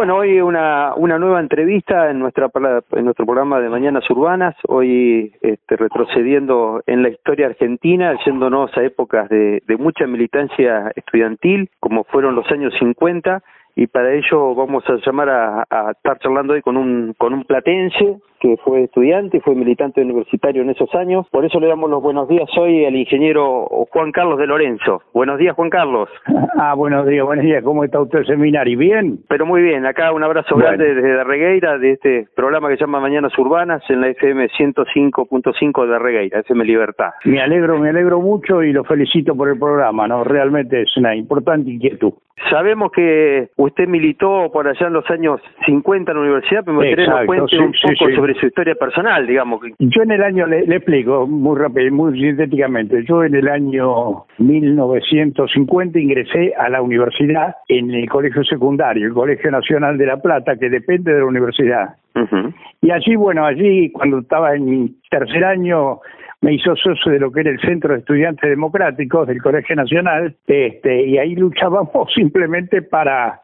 Bueno, 0.00 0.16
hoy 0.16 0.40
una, 0.40 0.94
una 0.94 1.18
nueva 1.18 1.40
entrevista 1.40 2.10
en, 2.10 2.20
nuestra, 2.20 2.50
en 2.92 3.04
nuestro 3.04 3.26
programa 3.26 3.60
de 3.60 3.68
Mañanas 3.68 4.08
Urbanas, 4.08 4.56
hoy 4.66 5.34
este, 5.42 5.76
retrocediendo 5.76 6.82
en 6.86 7.02
la 7.02 7.10
historia 7.10 7.48
argentina, 7.48 8.18
yéndonos 8.24 8.74
a 8.78 8.82
épocas 8.82 9.28
de, 9.28 9.62
de 9.68 9.76
mucha 9.76 10.06
militancia 10.06 10.90
estudiantil, 10.96 11.68
como 11.80 12.04
fueron 12.04 12.34
los 12.34 12.50
años 12.50 12.72
50, 12.78 13.42
y 13.80 13.86
para 13.86 14.12
ello 14.12 14.54
vamos 14.54 14.84
a 14.88 14.96
llamar 15.06 15.30
a, 15.30 15.64
a, 15.70 15.92
estar 15.92 16.18
charlando 16.18 16.52
hoy 16.52 16.60
con 16.60 16.76
un 16.76 17.14
con 17.16 17.32
un 17.32 17.44
platense 17.44 18.18
que 18.38 18.56
fue 18.58 18.84
estudiante 18.84 19.38
y 19.38 19.40
fue 19.40 19.54
militante 19.54 20.02
universitario 20.02 20.62
en 20.62 20.70
esos 20.70 20.94
años. 20.94 21.26
Por 21.30 21.46
eso 21.46 21.60
le 21.60 21.68
damos 21.68 21.88
los 21.88 22.02
buenos 22.02 22.28
días 22.28 22.48
hoy 22.58 22.84
al 22.84 22.96
ingeniero 22.96 23.66
Juan 23.90 24.12
Carlos 24.12 24.38
de 24.38 24.46
Lorenzo. 24.46 25.02
Buenos 25.14 25.38
días, 25.38 25.54
Juan 25.54 25.70
Carlos. 25.70 26.08
Ah, 26.62 26.74
buenos 26.74 27.06
días, 27.06 27.24
buenos 27.24 27.44
días. 27.46 27.64
¿Cómo 27.64 27.84
está 27.84 27.98
usted, 28.00 28.22
seminario? 28.24 28.76
¿Bien? 28.76 29.20
Pero 29.28 29.46
muy 29.46 29.62
bien. 29.62 29.86
Acá 29.86 30.12
un 30.12 30.22
abrazo 30.22 30.56
grande 30.56 30.94
desde 30.94 31.14
Darregueira, 31.14 31.78
de 31.78 31.92
este 31.92 32.28
programa 32.36 32.68
que 32.68 32.74
se 32.74 32.80
llama 32.80 33.00
Mañanas 33.00 33.32
Urbanas 33.38 33.82
en 33.88 34.02
la 34.02 34.08
FM 34.08 34.46
105.5 34.50 35.84
de 35.84 35.90
Darregueira, 35.90 36.40
FM 36.40 36.64
Libertad. 36.66 37.12
Me 37.24 37.40
alegro, 37.40 37.78
me 37.78 37.88
alegro 37.88 38.20
mucho 38.20 38.62
y 38.62 38.74
lo 38.74 38.84
felicito 38.84 39.34
por 39.34 39.48
el 39.48 39.58
programa, 39.58 40.06
¿no? 40.06 40.22
Realmente 40.22 40.82
es 40.82 40.94
una 40.98 41.16
importante 41.16 41.70
inquietud. 41.70 42.12
Sabemos 42.48 42.90
que 42.92 43.48
usted 43.56 43.86
militó 43.86 44.50
por 44.52 44.66
allá 44.66 44.86
en 44.86 44.94
los 44.94 45.08
años 45.10 45.40
50 45.66 46.10
en 46.10 46.16
la 46.16 46.22
universidad, 46.22 46.62
pero 46.64 46.78
me 46.78 46.86
gustaría 46.86 47.04
que 47.04 47.10
nos 47.10 47.26
cuente 47.26 47.58
un 47.58 47.72
poco 47.72 47.88
sí, 47.88 48.06
sí. 48.06 48.14
sobre 48.16 48.34
su 48.34 48.46
historia 48.46 48.74
personal, 48.74 49.26
digamos. 49.26 49.60
Yo 49.78 50.02
en 50.02 50.10
el 50.12 50.22
año, 50.22 50.46
le, 50.46 50.66
le, 50.66 50.76
explico 50.76 51.26
muy 51.26 51.58
rápido, 51.58 51.92
muy 51.92 52.18
sintéticamente, 52.18 53.04
yo 53.04 53.24
en 53.24 53.34
el 53.34 53.48
año 53.48 54.24
1950 54.38 55.98
ingresé 55.98 56.54
a 56.56 56.68
la 56.70 56.80
universidad 56.80 57.56
en 57.68 57.90
el 57.90 58.08
colegio 58.08 58.42
secundario, 58.44 59.06
el 59.06 59.12
Colegio 59.12 59.50
Nacional 59.50 59.98
de 59.98 60.06
La 60.06 60.16
Plata, 60.16 60.56
que 60.56 60.70
depende 60.70 61.12
de 61.12 61.18
la 61.18 61.26
universidad. 61.26 61.96
Uh 62.14 62.20
-huh. 62.20 62.54
Y 62.82 62.90
allí, 62.90 63.16
bueno, 63.16 63.44
allí 63.44 63.90
cuando 63.92 64.20
estaba 64.20 64.54
en 64.54 64.96
tercer 65.10 65.44
año 65.44 66.00
me 66.42 66.54
hizo 66.54 66.74
socio 66.76 67.12
de 67.12 67.20
lo 67.20 67.30
que 67.30 67.40
era 67.40 67.50
el 67.50 67.60
Centro 67.60 67.92
de 67.92 68.00
Estudiantes 68.00 68.48
Democráticos 68.48 69.26
del 69.26 69.42
Colegio 69.42 69.76
Nacional, 69.76 70.36
este, 70.46 71.06
y 71.06 71.18
ahí 71.18 71.34
luchábamos 71.34 72.12
simplemente 72.14 72.82
para 72.82 73.42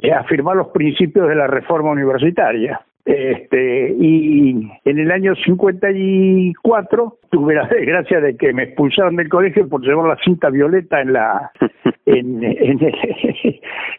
eh, 0.00 0.12
afirmar 0.12 0.56
los 0.56 0.68
principios 0.68 1.28
de 1.28 1.34
la 1.34 1.46
reforma 1.46 1.90
universitaria. 1.90 2.80
Este, 3.04 3.96
y 3.98 4.70
en 4.84 4.98
el 4.98 5.10
año 5.10 5.34
54 5.34 7.18
tuve 7.30 7.54
la 7.54 7.66
desgracia 7.70 8.20
de 8.20 8.36
que 8.36 8.52
me 8.52 8.64
expulsaron 8.64 9.16
del 9.16 9.30
colegio 9.30 9.66
por 9.66 9.80
llevar 9.80 10.08
la 10.08 10.22
cinta 10.22 10.50
violeta 10.50 11.00
en 11.00 11.14
la 11.14 11.50
en, 12.06 12.44
en, 12.44 12.80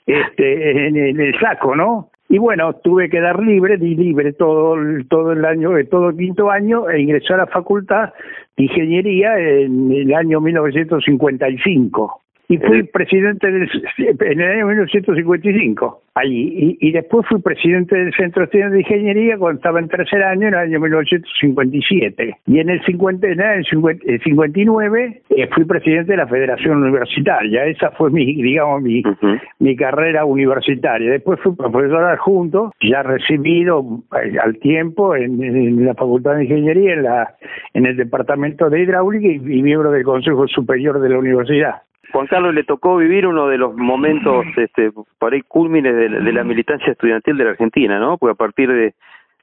este, 0.06 0.88
en, 0.88 0.96
en 0.96 1.20
el 1.20 1.40
saco, 1.40 1.76
¿no? 1.76 2.09
Y 2.32 2.38
bueno, 2.38 2.74
tuve 2.74 3.10
que 3.10 3.20
dar 3.20 3.42
libre, 3.42 3.78
di 3.78 3.96
libre 3.96 4.34
todo, 4.34 4.76
todo 5.10 5.32
el 5.32 5.44
año, 5.44 5.72
todo 5.90 6.10
el 6.10 6.16
quinto 6.16 6.52
año 6.52 6.88
e 6.88 7.02
ingresé 7.02 7.34
a 7.34 7.38
la 7.38 7.48
facultad 7.48 8.14
de 8.56 8.64
ingeniería 8.66 9.38
en 9.40 9.92
el 9.92 10.14
año 10.14 10.40
1955 10.40 12.22
y 12.52 12.58
fui 12.58 12.82
presidente 12.82 13.50
del, 13.50 13.70
en 13.98 14.42
el 14.42 14.52
año 14.52 14.66
1955 14.68 16.02
allí 16.16 16.78
y, 16.82 16.90
y, 16.90 16.92
después 16.92 17.26
fui 17.28 17.40
presidente 17.42 17.96
del 17.96 18.12
Centro 18.16 18.42
de 18.42 18.46
Estudiantes 18.46 18.74
de 18.74 18.80
Ingeniería 18.80 19.38
cuando 19.38 19.60
estaba 19.60 19.80
en 19.80 19.88
tercer 19.88 20.24
año 20.24 20.48
en 20.48 20.56
el 20.56 20.60
año 20.60 20.80
1957 20.80 22.38
y 22.48 22.60
en 22.60 22.70
el, 22.70 22.84
50, 22.84 23.28
en 23.28 23.40
el 23.40 23.66
59 23.66 25.22
eh, 25.30 25.50
fui 25.54 25.66
presidente 25.66 26.14
de 26.14 26.18
la 26.18 26.28
Federación 26.28 26.82
Universitaria. 26.84 27.66
Esa 27.66 27.92
fue 27.92 28.10
mi 28.10 28.42
digamos 28.42 28.82
mi, 28.82 29.02
uh 29.02 29.04
-huh. 29.04 29.42
mi 29.60 29.76
carrera 29.76 30.26
universitaria. 30.26 31.12
Después 31.12 31.40
fui 31.42 31.56
profesor 31.56 32.04
adjunto 32.04 32.74
ya 32.82 33.04
recibido 33.04 33.86
eh, 34.24 34.40
al 34.44 34.58
tiempo 34.58 35.16
en, 35.16 35.44
en, 35.44 35.86
la 35.86 35.94
Facultad 35.94 36.36
de 36.36 36.46
Ingeniería 36.46 36.94
en 36.94 37.04
la 37.04 37.36
en 37.76 37.86
el 37.86 37.96
departamento 37.96 38.72
de 38.72 38.82
hidráulica 38.82 39.28
y, 39.28 39.36
y 39.36 39.62
miembro 39.62 39.92
del 39.92 40.04
Consejo 40.04 40.48
Superior 40.48 41.00
de 41.00 41.10
la 41.10 41.20
Universidad 41.20 41.76
Juan 42.12 42.28
Carlos 42.28 42.54
le 42.54 42.64
tocó 42.64 42.98
vivir 42.98 43.28
uno 43.28 43.48
de 43.48 43.58
los 43.58 43.76
momentos 43.76 44.46
este, 44.58 44.92
por 45.18 45.34
ahí 45.34 45.42
cúlmines 45.42 45.96
de, 45.96 46.10
de, 46.10 46.34
la 46.34 46.44
militancia 46.44 46.92
estudiantil 46.92 47.38
de 47.38 47.44
la 47.44 47.52
Argentina, 47.52 48.00
¿no? 48.00 48.18
Porque 48.18 48.34
a 48.34 48.36
partir 48.36 48.72
de, 48.72 48.94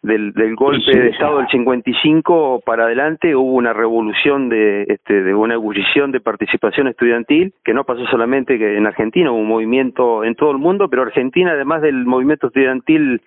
del, 0.03 0.33
del 0.33 0.55
golpe 0.55 0.93
sí, 0.93 0.99
de 0.99 1.09
Estado 1.09 1.39
del 1.39 1.49
55 1.49 2.63
para 2.65 2.85
adelante 2.85 3.35
hubo 3.35 3.53
una 3.55 3.73
revolución 3.73 4.49
de, 4.49 4.85
este, 4.89 5.23
de 5.23 5.35
una 5.35 5.55
ebullición 5.55 6.13
de 6.13 6.21
participación 6.21 6.89
estudiantil 6.89 7.53
que 7.65 7.75
no 7.75 7.85
pasó 7.85 8.07
solamente 8.07 8.55
en 8.55 8.87
Argentina, 8.87 9.31
hubo 9.31 9.41
un 9.41 9.49
movimiento 9.49 10.25
en 10.25 10.35
todo 10.35 10.53
el 10.53 10.59
mundo, 10.59 10.89
pero 10.89 11.03
Argentina, 11.03 11.53
además 11.53 11.83
del 11.83 12.05
movimiento 12.05 12.49
estudiantil 12.49 13.21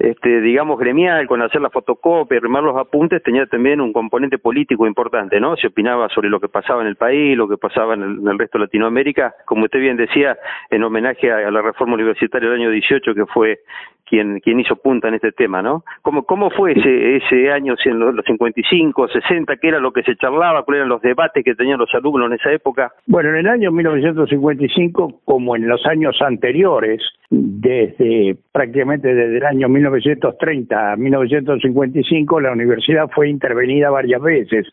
este, 0.00 0.40
digamos, 0.40 0.78
gremial, 0.78 1.26
con 1.26 1.42
hacer 1.42 1.60
la 1.60 1.68
fotocopia 1.68 2.38
y 2.38 2.40
remar 2.40 2.62
los 2.62 2.76
apuntes, 2.76 3.22
tenía 3.22 3.44
también 3.46 3.82
un 3.82 3.92
componente 3.92 4.38
político 4.38 4.86
importante, 4.86 5.38
¿no? 5.38 5.56
Se 5.56 5.66
opinaba 5.66 6.08
sobre 6.08 6.30
lo 6.30 6.40
que 6.40 6.48
pasaba 6.48 6.80
en 6.80 6.88
el 6.88 6.96
país, 6.96 7.36
lo 7.36 7.46
que 7.46 7.58
pasaba 7.58 7.94
en 7.94 8.02
el, 8.02 8.18
en 8.18 8.28
el 8.28 8.38
resto 8.38 8.58
de 8.58 8.64
Latinoamérica, 8.64 9.34
como 9.44 9.64
usted 9.64 9.78
bien 9.78 9.98
decía, 9.98 10.38
en 10.70 10.82
homenaje 10.82 11.30
a, 11.30 11.46
a, 11.46 11.50
la 11.50 11.60
reforma 11.60 11.94
universitaria 11.94 12.48
del 12.48 12.60
año 12.60 12.70
18, 12.70 13.14
que 13.14 13.26
fue 13.26 13.60
quien, 14.06 14.40
quien 14.40 14.58
hizo 14.58 14.76
punta 14.76 15.08
en 15.08 15.14
este 15.14 15.32
tema, 15.32 15.60
¿no? 15.60 15.84
¿Cómo, 16.00 16.24
cómo 16.24 16.50
fue 16.50 16.72
ese, 16.72 17.16
ese 17.16 17.52
año, 17.52 17.74
en 17.84 17.98
los, 17.98 18.14
los 18.14 18.24
55, 18.24 19.08
60, 19.08 19.56
qué 19.56 19.68
era 19.68 19.78
lo 19.78 19.92
que 19.92 20.02
se 20.02 20.16
charlaba, 20.16 20.64
cuáles 20.64 20.80
eran 20.80 20.88
los 20.88 21.02
debates 21.02 21.44
que 21.44 21.54
tenían 21.54 21.78
los 21.78 21.94
alumnos 21.94 22.26
en 22.26 22.38
esa 22.38 22.50
época? 22.52 22.90
Bueno, 23.06 23.28
en 23.30 23.36
el 23.36 23.48
año 23.48 23.70
1955, 23.70 25.20
como 25.24 25.56
en 25.56 25.68
los 25.68 25.84
años 25.86 26.20
anteriores, 26.22 27.02
desde 27.30 28.36
prácticamente 28.50 29.14
desde 29.14 29.38
el 29.38 29.44
año 29.44 29.68
1930 29.68 30.92
a 30.92 30.96
1955 30.96 32.40
la 32.40 32.52
universidad 32.52 33.08
fue 33.14 33.28
intervenida 33.28 33.88
varias 33.90 34.20
veces. 34.20 34.66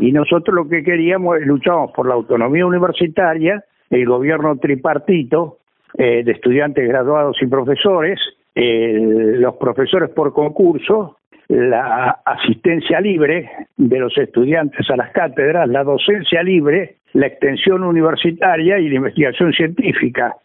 Y 0.00 0.12
nosotros 0.12 0.54
lo 0.54 0.68
que 0.68 0.84
queríamos 0.84 1.40
luchábamos 1.40 1.92
por 1.92 2.06
la 2.06 2.14
autonomía 2.14 2.66
universitaria 2.66 3.64
el 3.90 4.06
gobierno 4.06 4.56
tripartito 4.58 5.58
eh, 5.96 6.22
de 6.24 6.32
estudiantes 6.32 6.86
graduados 6.86 7.36
y 7.40 7.46
profesores 7.46 8.20
eh, 8.54 8.98
los 9.38 9.56
profesores 9.56 10.10
por 10.10 10.32
concurso 10.32 11.16
la 11.48 12.20
asistencia 12.24 13.00
libre 13.00 13.50
de 13.76 13.98
los 13.98 14.16
estudiantes 14.16 14.88
a 14.90 14.96
las 14.96 15.10
cátedras, 15.10 15.68
la 15.68 15.84
docencia 15.84 16.42
libre, 16.42 16.96
la 17.14 17.28
extensión 17.28 17.84
universitaria 17.84 18.78
y 18.78 18.88
la 18.88 18.96
investigación 18.96 19.52
científica, 19.52 20.36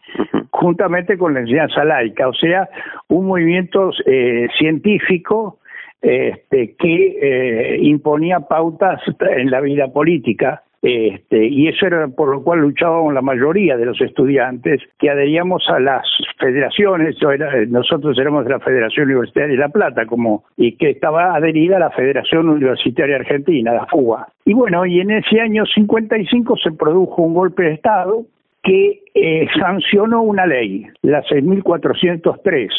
juntamente 0.50 1.18
con 1.18 1.34
la 1.34 1.40
enseñanza 1.40 1.84
laica, 1.84 2.28
o 2.28 2.34
sea, 2.34 2.68
un 3.08 3.26
movimiento 3.26 3.90
eh, 4.06 4.48
científico 4.56 5.58
este, 6.00 6.74
que 6.76 7.18
eh, 7.20 7.78
imponía 7.82 8.40
pautas 8.40 9.00
en 9.36 9.50
la 9.50 9.60
vida 9.60 9.88
política 9.88 10.62
este, 10.82 11.46
y 11.46 11.68
eso 11.68 11.86
era 11.86 12.08
por 12.08 12.30
lo 12.30 12.42
cual 12.42 12.60
luchábamos 12.60 13.12
la 13.12 13.20
mayoría 13.20 13.76
de 13.76 13.84
los 13.84 14.00
estudiantes 14.00 14.80
que 14.98 15.10
adheríamos 15.10 15.62
a 15.68 15.78
las 15.78 16.06
federaciones, 16.38 17.16
era, 17.20 17.66
nosotros 17.66 18.18
éramos 18.18 18.44
de 18.44 18.52
la 18.52 18.60
Federación 18.60 19.06
Universitaria 19.06 19.50
de 19.50 19.60
La 19.60 19.68
Plata, 19.68 20.06
como, 20.06 20.44
y 20.56 20.76
que 20.76 20.90
estaba 20.90 21.34
adherida 21.34 21.76
a 21.76 21.80
la 21.80 21.90
Federación 21.90 22.48
Universitaria 22.48 23.16
Argentina, 23.16 23.74
la 23.74 23.86
FUA. 23.86 24.28
Y 24.46 24.54
bueno, 24.54 24.86
y 24.86 25.00
en 25.00 25.10
ese 25.10 25.40
año 25.40 25.64
55 25.66 26.56
se 26.56 26.72
produjo 26.72 27.22
un 27.22 27.34
golpe 27.34 27.64
de 27.64 27.74
Estado 27.74 28.24
que 28.62 29.02
eh, 29.14 29.46
sancionó 29.58 30.22
una 30.22 30.46
ley, 30.46 30.86
la 31.02 31.22
6403, 31.22 32.70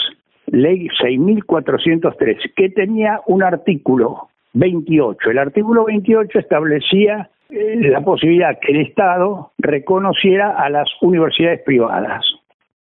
ley 0.48 0.88
6403, 1.00 2.38
que 2.56 2.70
tenía 2.70 3.22
un 3.28 3.44
artículo 3.44 4.30
28. 4.54 5.32
El 5.32 5.38
artículo 5.38 5.86
28 5.86 6.40
establecía 6.40 7.30
la 7.52 8.02
posibilidad 8.02 8.58
que 8.60 8.72
el 8.72 8.82
Estado 8.82 9.52
reconociera 9.58 10.52
a 10.52 10.70
las 10.70 10.88
universidades 11.02 11.62
privadas. 11.64 12.26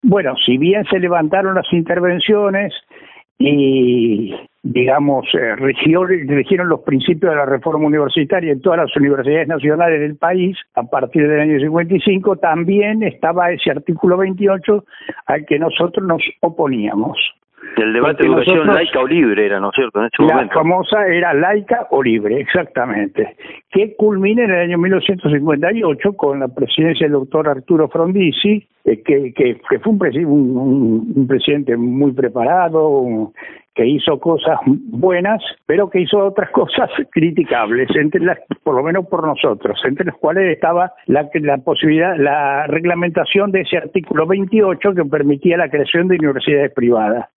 Bueno, 0.02 0.34
si 0.44 0.58
bien 0.58 0.84
se 0.84 0.98
levantaron 0.98 1.54
las 1.54 1.72
intervenciones 1.72 2.74
y, 3.38 4.34
digamos, 4.62 5.26
eh, 5.34 5.56
rigieron 5.56 6.68
los 6.68 6.80
principios 6.80 7.32
de 7.32 7.36
la 7.36 7.46
reforma 7.46 7.86
universitaria 7.86 8.52
en 8.52 8.60
todas 8.60 8.80
las 8.80 8.96
universidades 8.96 9.48
nacionales 9.48 10.00
del 10.00 10.16
país 10.16 10.56
a 10.74 10.82
partir 10.82 11.26
del 11.26 11.40
año 11.40 11.58
55, 11.58 12.36
también 12.36 13.02
estaba 13.02 13.50
ese 13.50 13.70
artículo 13.70 14.18
28 14.18 14.84
al 15.26 15.46
que 15.46 15.58
nosotros 15.58 16.06
nos 16.06 16.22
oponíamos. 16.40 17.16
El 17.76 17.92
debate 17.92 18.22
de 18.22 18.28
educación 18.28 18.56
nosotros, 18.56 18.76
laica 18.76 19.00
o 19.00 19.06
libre 19.06 19.46
era, 19.46 19.60
¿no 19.60 19.68
es 19.70 19.74
cierto? 19.76 20.00
En 20.00 20.06
ese 20.06 20.22
la 20.22 20.34
momento. 20.34 20.54
famosa 20.54 21.06
era 21.06 21.34
laica 21.34 21.86
o 21.90 22.02
libre, 22.02 22.40
exactamente, 22.40 23.36
que 23.70 23.94
culmina 23.96 24.44
en 24.44 24.50
el 24.50 24.60
año 24.60 24.78
1958 24.78 26.12
con 26.14 26.40
la 26.40 26.48
presidencia 26.48 27.06
del 27.06 27.12
doctor 27.12 27.48
Arturo 27.48 27.88
Frondizi, 27.88 28.66
eh, 28.84 29.02
que, 29.02 29.32
que, 29.32 29.60
que, 29.68 29.78
fue 29.78 29.92
un, 29.92 30.26
un, 30.26 31.12
un, 31.16 31.26
presidente 31.26 31.76
muy 31.76 32.12
preparado, 32.12 32.88
un, 32.88 33.32
que 33.78 33.86
hizo 33.86 34.18
cosas 34.18 34.58
buenas, 34.66 35.40
pero 35.64 35.88
que 35.88 36.00
hizo 36.00 36.18
otras 36.18 36.50
cosas 36.52 36.90
criticables, 37.12 37.88
entre 37.94 38.20
las, 38.20 38.38
por 38.64 38.74
lo 38.74 38.82
menos 38.82 39.06
por 39.06 39.24
nosotros, 39.24 39.80
entre 39.84 40.06
las 40.06 40.16
cuales 40.16 40.52
estaba 40.52 40.92
la, 41.06 41.28
la 41.34 41.58
posibilidad, 41.58 42.16
la 42.16 42.66
reglamentación 42.66 43.52
de 43.52 43.60
ese 43.60 43.76
artículo 43.76 44.26
28 44.26 44.94
que 44.94 45.04
permitía 45.04 45.56
la 45.56 45.70
creación 45.70 46.08
de 46.08 46.16
universidades 46.16 46.72
privadas. 46.72 47.28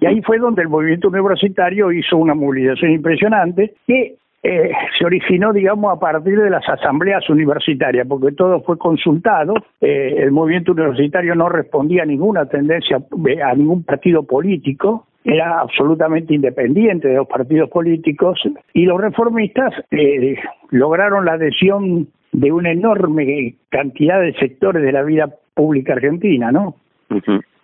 Y 0.00 0.06
ahí 0.06 0.22
fue 0.22 0.38
donde 0.38 0.62
el 0.62 0.68
movimiento 0.68 1.08
universitario 1.08 1.92
hizo 1.92 2.16
una 2.16 2.34
movilización 2.34 2.92
impresionante 2.92 3.74
que 3.86 4.16
eh, 4.46 4.72
se 4.98 5.06
originó, 5.06 5.54
digamos, 5.54 5.96
a 5.96 5.98
partir 5.98 6.38
de 6.38 6.50
las 6.50 6.68
asambleas 6.68 7.28
universitarias, 7.30 8.06
porque 8.06 8.32
todo 8.32 8.60
fue 8.60 8.76
consultado, 8.76 9.54
eh, 9.80 10.16
el 10.18 10.32
movimiento 10.32 10.72
universitario 10.72 11.34
no 11.34 11.48
respondía 11.48 12.02
a 12.02 12.06
ninguna 12.06 12.44
tendencia, 12.44 12.98
a 12.98 13.54
ningún 13.54 13.84
partido 13.84 14.22
político, 14.24 15.06
era 15.24 15.60
absolutamente 15.60 16.34
independiente 16.34 17.08
de 17.08 17.14
los 17.14 17.26
partidos 17.26 17.70
políticos, 17.70 18.38
y 18.74 18.84
los 18.84 19.00
reformistas 19.00 19.72
eh, 19.90 20.36
lograron 20.68 21.24
la 21.24 21.32
adhesión 21.32 22.08
de 22.32 22.52
una 22.52 22.70
enorme 22.70 23.54
cantidad 23.70 24.20
de 24.20 24.34
sectores 24.34 24.82
de 24.82 24.92
la 24.92 25.04
vida 25.04 25.30
pública 25.54 25.94
argentina, 25.94 26.52
¿no? 26.52 26.74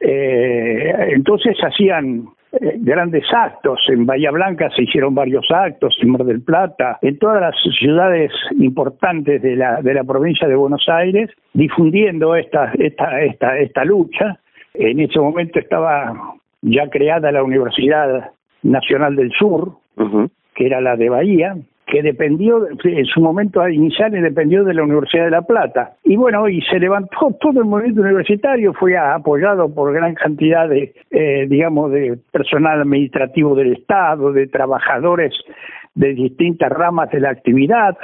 Eh, 0.01 1.13
entonces 1.15 1.57
hacían 1.63 2.25
eh, 2.53 2.77
grandes 2.79 3.25
actos. 3.33 3.79
En 3.89 4.07
Bahía 4.07 4.31
Blanca 4.31 4.71
se 4.75 4.83
hicieron 4.83 5.15
varios 5.15 5.47
actos, 5.51 5.97
en 6.01 6.11
Mar 6.11 6.25
del 6.25 6.43
Plata, 6.43 6.99
en 7.03 7.19
todas 7.19 7.41
las 7.41 7.55
ciudades 7.79 8.33
importantes 8.59 9.43
de 9.43 9.57
la, 9.57 9.83
de 9.83 9.95
la 9.95 10.05
provincia 10.05 10.49
de 10.49 10.57
Buenos 10.57 10.89
Aires, 10.89 11.31
difundiendo 11.53 12.35
esta, 12.35 12.73
esta, 12.79 13.21
esta, 13.23 13.59
esta 13.59 13.85
lucha. 13.85 14.39
En 14.75 15.01
ese 15.01 15.21
momento 15.21 15.59
estaba 15.59 16.13
ya 16.63 16.89
creada 16.89 17.33
la 17.33 17.43
Universidad 17.43 18.31
Nacional 18.63 19.17
del 19.17 19.33
Sur, 19.33 19.73
que 20.55 20.67
era 20.67 20.81
la 20.81 20.97
de 20.97 21.09
Bahía, 21.09 21.57
que 21.91 22.03
dependió, 22.03 22.67
en 22.85 23.05
su 23.07 23.21
momento 23.21 23.69
inicial 23.69 24.13
dependió 24.13 24.65
de 24.65 24.75
la 24.75 24.85
Universidad 24.85 25.25
de 25.25 25.31
La 25.31 25.43
Plata. 25.43 25.95
Y 26.05 26.17
bueno, 26.17 26.49
y 26.49 26.63
se 26.63 26.79
levantó 26.79 27.37
todo 27.41 27.61
el 27.61 27.67
movimiento 27.67 28.03
universitario, 28.03 28.73
fue 28.75 28.97
apoyado 28.97 29.73
por 29.75 29.93
gran 29.93 30.15
cantidad 30.15 30.69
de, 30.69 30.95
eh, 31.11 31.47
digamos, 31.49 31.91
de 31.91 32.19
personal 32.33 32.81
administrativo 32.81 33.55
del 33.55 33.75
Estado, 33.75 34.33
de 34.33 34.47
trabajadores 34.47 35.35
de 35.95 36.15
distintas 36.15 36.71
ramas 36.71 37.11
de 37.11 37.21
la 37.21 37.31
actividad, 37.31 37.99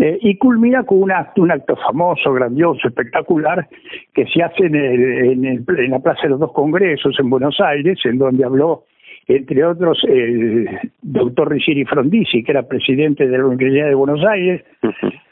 eh, 0.00 0.18
y 0.20 0.36
culmina 0.38 0.84
con 0.84 1.02
un 1.02 1.10
acto, 1.10 1.42
un 1.42 1.50
acto 1.50 1.74
famoso, 1.76 2.32
grandioso, 2.32 2.86
espectacular, 2.86 3.66
que 4.14 4.24
se 4.26 4.42
hace 4.42 4.66
en, 4.66 4.76
en, 4.76 5.64
en 5.66 5.90
la 5.90 5.98
Plaza 5.98 6.22
de 6.22 6.28
los 6.28 6.40
Dos 6.40 6.52
Congresos 6.52 7.16
en 7.18 7.28
Buenos 7.28 7.58
Aires, 7.60 7.98
en 8.04 8.18
donde 8.18 8.44
habló 8.44 8.84
entre 9.26 9.64
otros 9.64 10.02
el 10.08 10.68
doctor 11.02 11.50
Riccieri 11.50 11.84
Frondizi, 11.84 12.42
que 12.42 12.52
era 12.52 12.66
presidente 12.66 13.26
de 13.26 13.38
la 13.38 13.46
Universidad 13.46 13.88
de 13.88 13.94
Buenos 13.94 14.24
Aires, 14.26 14.64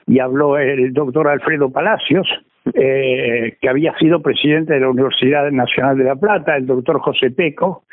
y 0.07 0.21
habló 0.21 0.59
el 0.59 0.93
doctor 0.93 1.29
Alfredo 1.29 1.71
Palacios, 1.71 2.27
eh, 2.75 3.57
que 3.61 3.69
había 3.69 3.97
sido 3.99 4.21
presidente 4.21 4.75
de 4.75 4.81
la 4.81 4.91
Universidad 4.91 5.51
Nacional 5.51 5.97
de 5.97 6.05
La 6.05 6.17
Plata, 6.17 6.57
el 6.57 6.67
doctor 6.67 7.01
José 7.01 7.31
Peco, 7.31 7.85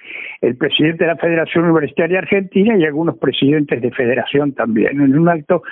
el 0.41 0.57
presidente 0.57 1.05
de 1.05 1.11
la 1.11 1.17
Federación 1.17 1.65
Universitaria 1.65 2.19
Argentina 2.19 2.77
y 2.77 2.83
algunos 2.83 3.17
presidentes 3.17 3.81
de 3.81 3.91
federación 3.91 4.53
también, 4.53 4.99
en 5.01 5.17
un 5.17 5.29
acto 5.29 5.63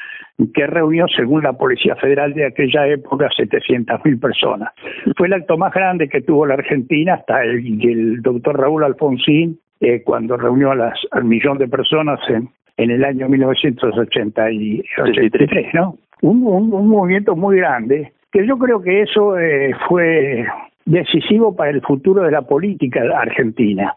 que 0.53 0.67
reunió, 0.67 1.05
según 1.07 1.43
la 1.43 1.53
Policía 1.53 1.95
Federal 1.97 2.33
de 2.33 2.45
aquella 2.45 2.87
época, 2.87 3.29
700.000 3.37 4.19
personas. 4.19 4.71
Fue 5.17 5.27
el 5.27 5.33
acto 5.33 5.57
más 5.57 5.73
grande 5.73 6.07
que 6.07 6.21
tuvo 6.21 6.45
la 6.45 6.55
Argentina 6.55 7.15
hasta 7.15 7.43
el, 7.43 7.81
el 7.81 8.21
doctor 8.21 8.59
Raúl 8.59 8.83
Alfonsín 8.83 9.59
eh, 9.79 10.03
cuando 10.03 10.37
reunió 10.37 10.71
a 10.71 10.75
las, 10.75 10.99
al 11.11 11.25
millón 11.25 11.57
de 11.57 11.67
personas 11.67 12.19
en, 12.29 12.49
en 12.77 12.91
el 12.91 13.03
año 13.03 13.27
1983, 13.29 15.73
¿no? 15.73 15.97
Un, 16.21 16.43
un, 16.45 16.87
movimiento 16.87 17.35
muy 17.35 17.57
grande, 17.57 18.13
que 18.31 18.47
yo 18.47 18.57
creo 18.57 18.81
que 18.81 19.01
eso 19.01 19.37
eh, 19.37 19.75
fue 19.89 20.45
decisivo 20.85 21.55
para 21.55 21.71
el 21.71 21.81
futuro 21.81 22.23
de 22.23 22.31
la 22.31 22.43
política 22.43 23.01
argentina, 23.19 23.95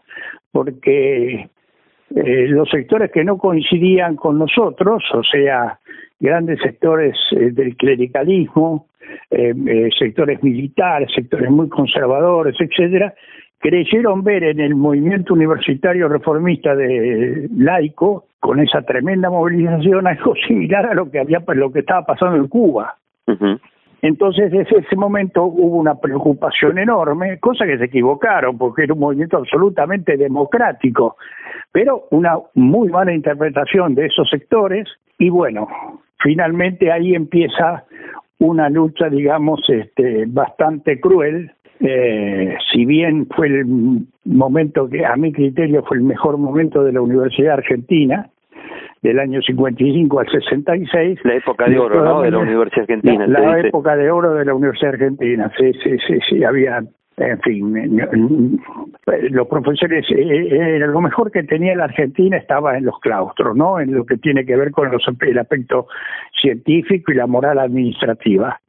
porque 0.51 1.49
eh, 2.15 2.47
los 2.47 2.69
sectores 2.69 3.11
que 3.11 3.23
no 3.23 3.37
coincidían 3.37 4.15
con 4.15 4.39
nosotros, 4.39 5.03
o 5.13 5.23
sea, 5.23 5.79
grandes 6.19 6.59
sectores 6.61 7.17
eh, 7.31 7.51
del 7.51 7.75
clericalismo, 7.75 8.87
eh, 9.29 9.89
sectores 9.97 10.41
militares, 10.41 11.09
sectores 11.13 11.49
muy 11.49 11.67
conservadores, 11.69 12.55
etcétera, 12.59 13.13
creyeron 13.59 14.23
ver 14.23 14.43
en 14.43 14.59
el 14.59 14.75
movimiento 14.75 15.33
universitario 15.33 16.07
reformista 16.07 16.75
de 16.75 17.49
laico, 17.55 18.25
con 18.39 18.59
esa 18.59 18.81
tremenda 18.83 19.29
movilización, 19.29 20.07
algo 20.07 20.33
similar 20.47 20.85
a 20.85 20.93
lo 20.93 21.09
que 21.09 21.19
había 21.19 21.43
lo 21.47 21.71
que 21.71 21.79
estaba 21.79 22.05
pasando 22.05 22.37
en 22.37 22.47
Cuba. 22.47 22.95
Entonces, 24.01 24.51
desde 24.51 24.77
ese 24.77 24.95
momento 24.95 25.43
hubo 25.43 25.77
una 25.77 25.95
preocupación 25.95 26.77
enorme, 26.77 27.39
cosa 27.39 27.65
que 27.65 27.77
se 27.77 27.85
equivocaron, 27.85 28.57
porque 28.57 28.83
era 28.83 28.93
un 28.93 28.99
movimiento 28.99 29.37
absolutamente 29.37 30.15
democrático, 30.17 31.17
pero 31.71 32.03
una 32.11 32.37
muy 32.53 32.89
mala 32.89 33.11
interpretación 33.11 33.95
de 33.95 34.05
esos 34.05 34.29
sectores, 34.29 34.87
y 35.17 35.29
bueno, 35.29 35.67
finalmente 36.19 36.91
ahí 36.91 37.15
empieza 37.15 37.85
una 38.39 38.69
lucha, 38.69 39.09
digamos, 39.09 39.61
este, 39.67 40.25
bastante 40.27 40.99
cruel, 40.99 41.51
eh, 41.79 42.57
si 42.71 42.85
bien 42.85 43.27
fue 43.35 43.47
el 43.47 43.65
momento 44.25 44.89
que 44.89 45.05
a 45.05 45.15
mi 45.15 45.31
criterio 45.31 45.83
fue 45.83 45.97
el 45.97 46.03
mejor 46.03 46.37
momento 46.37 46.83
de 46.83 46.93
la 46.93 47.01
Universidad 47.01 47.53
Argentina, 47.53 48.29
del 49.01 49.19
año 49.19 49.41
55 49.41 50.19
al 50.19 50.29
66. 50.29 51.19
La 51.23 51.35
época 51.35 51.69
de 51.69 51.79
oro, 51.79 52.03
¿no? 52.03 52.21
De 52.21 52.31
la 52.31 52.39
Universidad 52.39 52.81
Argentina. 52.89 53.27
La, 53.27 53.59
época 53.59 53.95
de 53.95 54.09
oro 54.09 54.33
de 54.33 54.45
la 54.45 54.53
Universidad 54.53 54.93
Argentina, 54.93 55.51
sí, 55.57 55.71
sí, 55.83 55.97
sí, 56.07 56.19
sí, 56.27 56.43
había, 56.43 56.83
en 57.17 57.41
fin, 57.41 58.59
los 59.29 59.47
profesores, 59.47 60.05
eh, 60.09 60.47
eh, 60.51 60.79
lo 60.79 61.01
mejor 61.01 61.31
que 61.31 61.43
tenía 61.43 61.75
la 61.75 61.85
Argentina 61.85 62.37
estaba 62.37 62.77
en 62.77 62.85
los 62.85 62.99
claustros, 62.99 63.55
¿no? 63.55 63.79
En 63.79 63.93
lo 63.93 64.05
que 64.05 64.17
tiene 64.17 64.45
que 64.45 64.55
ver 64.55 64.71
con 64.71 64.91
los, 64.91 65.03
el 65.21 65.37
aspecto 65.37 65.87
científico 66.41 67.11
y 67.11 67.15
la 67.15 67.27
moral 67.27 67.59
administrativa. 67.59 68.59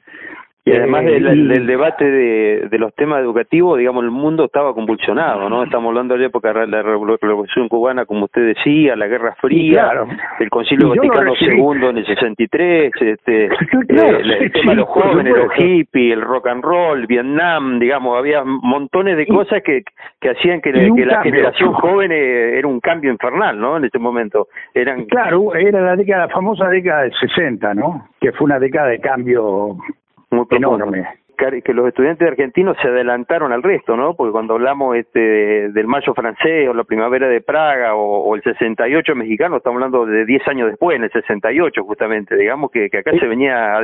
Y 0.69 0.76
además 0.76 1.05
del, 1.05 1.49
del 1.49 1.67
debate 1.67 2.05
de, 2.05 2.69
de, 2.70 2.79
los 2.79 2.94
temas 2.94 3.20
educativos, 3.20 3.79
digamos, 3.79 4.05
el 4.05 4.11
mundo 4.11 4.44
estaba 4.44 4.75
convulsionado, 4.75 5.49
¿no? 5.49 5.62
Estamos 5.62 5.88
hablando 5.88 6.15
de 6.15 6.20
la 6.20 6.26
época 6.26 6.53
de 6.53 6.67
la 6.67 6.82
Revolución 6.82 7.69
Cubana, 7.69 8.05
como 8.05 8.26
usted 8.26 8.47
decía, 8.47 8.94
la 8.97 9.06
Guerra 9.06 9.35
Fría, 9.41 9.93
el 10.38 10.50
Concilio 10.50 10.91
Vaticano 10.91 11.32
II 11.41 11.88
en 11.88 11.99
el 11.99 12.06
63, 12.06 12.93
este, 13.00 13.44
eh, 13.47 13.50
el 13.88 14.53
tema 14.53 14.73
de 14.73 14.76
los 14.76 14.88
jóvenes, 14.88 15.37
los 15.37 15.53
hippies, 15.55 16.12
el 16.12 16.23
rock 16.23 16.49
and 16.49 16.62
roll, 16.62 17.06
Vietnam, 17.06 17.79
digamos, 17.79 18.19
había 18.19 18.44
montones 18.44 19.17
de 19.17 19.26
cosas 19.26 19.62
que, 19.62 19.82
que 20.21 20.31
hacían 20.31 20.61
que, 20.61 20.73
que 20.73 21.06
la 21.06 21.23
generación 21.23 21.73
joven 21.73 22.12
eh, 22.12 22.59
era 22.59 22.69
un 22.69 22.81
cambio 22.81 23.11
infernal, 23.11 23.59
¿no? 23.59 23.76
En 23.79 23.85
ese 23.85 23.99
momento. 23.99 24.49
eran 24.75 25.07
Claro, 25.07 25.54
era 25.54 25.81
la 25.81 25.97
década, 25.97 26.26
la 26.26 26.33
famosa 26.33 26.69
década 26.69 27.02
del 27.02 27.12
60, 27.14 27.75
¿no? 27.75 28.09
Que 28.21 28.33
fue 28.33 28.45
una 28.45 28.59
década 28.59 28.88
de 28.88 29.00
cambio 29.00 29.76
muy 30.30 30.47
enorme 30.50 31.06
que 31.62 31.73
los 31.73 31.87
estudiantes 31.87 32.26
argentinos 32.26 32.76
se 32.82 32.88
adelantaron 32.88 33.52
al 33.52 33.62
resto, 33.62 33.97
¿no? 33.97 34.14
Porque 34.14 34.32
cuando 34.32 34.54
hablamos 34.54 34.97
este 34.97 35.70
del 35.70 35.87
mayo 35.87 36.12
francés 36.12 36.68
o 36.68 36.75
la 36.75 36.82
primavera 36.82 37.28
de 37.28 37.40
Praga 37.40 37.94
o, 37.94 38.35
el 38.35 38.42
68 38.42 39.14
mexicano, 39.14 39.58
estamos 39.58 39.76
hablando 39.76 40.04
de 40.04 40.26
10 40.26 40.49
años 40.49 40.68
después, 40.68 40.97
en 40.97 41.04
el 41.04 41.12
68 41.12 41.85
justamente, 41.85 42.37
digamos 42.37 42.73
que, 42.73 42.90
que 42.90 42.99
acá 42.99 43.12
se 43.12 43.26
venía 43.26 43.80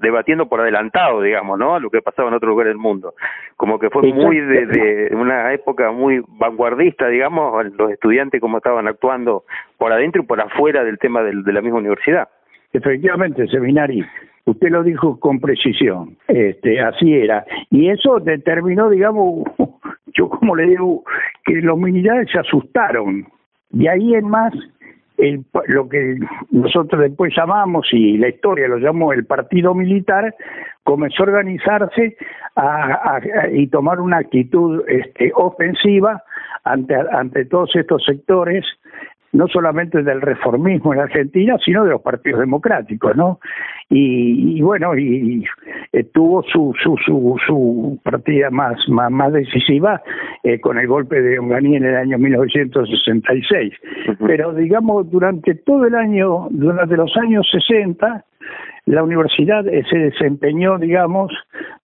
debatiendo 0.00 0.48
por 0.48 0.60
adelantado, 0.60 1.20
digamos, 1.22 1.58
¿no? 1.58 1.74
A 1.74 1.80
lo 1.80 1.90
que 1.90 2.02
pasaba 2.02 2.28
en 2.28 2.34
otro 2.34 2.50
lugar 2.50 2.68
del 2.68 2.78
mundo. 2.78 3.14
Como 3.56 3.80
que 3.80 3.90
fue 3.90 4.12
muy 4.12 4.38
de, 4.38 4.66
de, 4.66 5.16
una 5.16 5.52
época 5.52 5.90
muy 5.90 6.22
vanguardista, 6.28 7.08
digamos, 7.08 7.66
los 7.76 7.90
estudiantes 7.90 8.40
como 8.40 8.58
estaban 8.58 8.86
actuando 8.86 9.42
por 9.76 9.92
adentro 9.92 10.22
y 10.22 10.26
por 10.26 10.40
afuera 10.40 10.84
del 10.84 10.98
tema 10.98 11.22
del, 11.22 11.42
de 11.42 11.52
la 11.52 11.62
misma 11.62 11.78
universidad. 11.78 12.28
Efectivamente, 12.72 13.46
seminario 13.48 14.06
Usted 14.44 14.70
lo 14.70 14.82
dijo 14.82 15.20
con 15.20 15.38
precisión, 15.38 16.16
este, 16.26 16.80
así 16.80 17.14
era. 17.14 17.44
Y 17.70 17.90
eso 17.90 18.18
determinó, 18.18 18.90
digamos, 18.90 19.44
yo 20.18 20.28
como 20.28 20.56
le 20.56 20.66
digo, 20.66 21.04
que 21.44 21.54
los 21.56 21.78
militares 21.78 22.28
se 22.32 22.40
asustaron. 22.40 23.26
De 23.70 23.88
ahí 23.88 24.14
en 24.14 24.28
más, 24.28 24.52
el, 25.16 25.44
lo 25.68 25.88
que 25.88 26.18
nosotros 26.50 27.00
después 27.00 27.32
llamamos, 27.36 27.86
y 27.92 28.18
la 28.18 28.30
historia 28.30 28.66
lo 28.66 28.78
llamó 28.78 29.12
el 29.12 29.24
partido 29.26 29.74
militar, 29.74 30.34
comenzó 30.82 31.22
a 31.22 31.26
organizarse 31.26 32.16
a, 32.56 33.20
y 33.52 33.68
tomar 33.68 34.00
una 34.00 34.18
actitud 34.18 34.82
este, 34.88 35.30
ofensiva 35.36 36.20
ante, 36.64 36.96
ante 37.12 37.44
todos 37.44 37.74
estos 37.76 38.04
sectores 38.04 38.66
no 39.32 39.48
solamente 39.48 40.02
del 40.02 40.20
reformismo 40.20 40.92
en 40.92 41.00
Argentina, 41.00 41.56
sino 41.64 41.84
de 41.84 41.90
los 41.90 42.02
partidos 42.02 42.40
democráticos, 42.40 43.16
¿no? 43.16 43.40
Y, 43.88 44.60
bueno, 44.62 44.96
y, 44.96 45.44
tuvo 46.12 46.42
su, 46.44 46.74
su, 46.82 46.96
su, 47.04 47.36
su 47.46 48.00
partida 48.02 48.50
más, 48.50 48.76
más, 48.88 49.10
más 49.10 49.32
decisiva 49.32 50.02
eh, 50.42 50.60
con 50.60 50.78
el 50.78 50.86
golpe 50.86 51.20
de 51.20 51.38
Onganí 51.38 51.76
en 51.76 51.84
el 51.84 51.96
año 51.96 52.18
1966. 52.18 53.72
Pero 54.26 54.54
digamos, 54.54 55.10
durante 55.10 55.54
todo 55.54 55.86
el 55.86 55.94
año, 55.94 56.48
durante 56.50 56.96
los 56.96 57.14
años 57.16 57.46
60, 57.50 58.24
la 58.86 59.02
universidad 59.02 59.66
eh, 59.68 59.84
se 59.88 59.96
desempeñó, 59.96 60.78
digamos, 60.78 61.32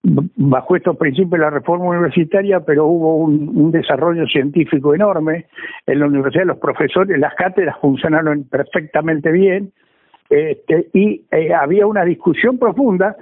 bajo 0.03 0.75
estos 0.75 0.97
principios 0.97 1.31
de 1.31 1.37
la 1.39 1.49
reforma 1.49 1.85
universitaria, 1.85 2.59
pero 2.59 2.85
hubo 2.85 3.15
un, 3.17 3.71
desarrollo 3.71 4.25
científico 4.27 4.93
enorme. 4.93 5.45
En 5.87 5.99
la 5.99 6.07
universidad 6.07 6.45
los 6.45 6.57
profesores, 6.57 7.17
las 7.17 7.33
cátedras 7.35 7.77
funcionaron 7.79 8.43
perfectamente 8.45 9.31
bien, 9.31 9.71
este, 10.29 10.89
y 10.93 11.23
eh, 11.31 11.53
había 11.53 11.87
una 11.87 12.03
discusión 12.03 12.59
profunda 12.59 13.15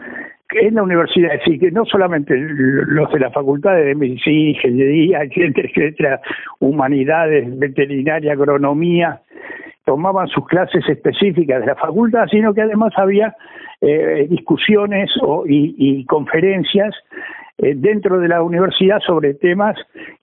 en 0.50 0.76
la 0.76 0.84
universidad, 0.84 1.34
es 1.34 1.40
decir, 1.40 1.60
que 1.60 1.72
no 1.72 1.86
solamente 1.86 2.34
los 2.36 3.12
de 3.12 3.20
la 3.20 3.32
facultad 3.32 3.76
de 3.76 3.96
medicina, 3.96 4.50
ingeniería, 4.50 5.20
etcétera, 5.24 6.22
humanidades, 6.60 7.58
veterinaria, 7.60 8.34
agronomía, 8.34 9.22
tomaban 9.88 10.28
sus 10.28 10.46
clases 10.46 10.84
específicas 10.90 11.62
de 11.62 11.68
la 11.68 11.76
facultad, 11.76 12.28
sino 12.30 12.54
que 12.54 12.62
además 12.62 12.92
había 12.98 13.34
eh, 13.80 14.28
discusiones 14.30 15.10
y, 15.46 16.04
conferencias 16.06 16.94
eh, 17.58 17.74
dentro 17.74 18.20
de 18.20 18.28
la 18.28 18.44
universidad 18.44 19.00
sobre 19.00 19.34
temas 19.34 19.78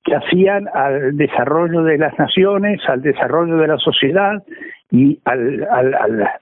que 0.05 0.15
hacían 0.15 0.69
al 0.75 1.17
desarrollo 1.17 1.83
de 1.83 1.97
las 1.97 2.17
naciones, 2.19 2.79
al 2.87 3.01
desarrollo 3.01 3.57
de 3.57 3.69
la 3.69 3.79
sociedad 3.79 4.43
y 4.91 5.19
al, 5.25 5.67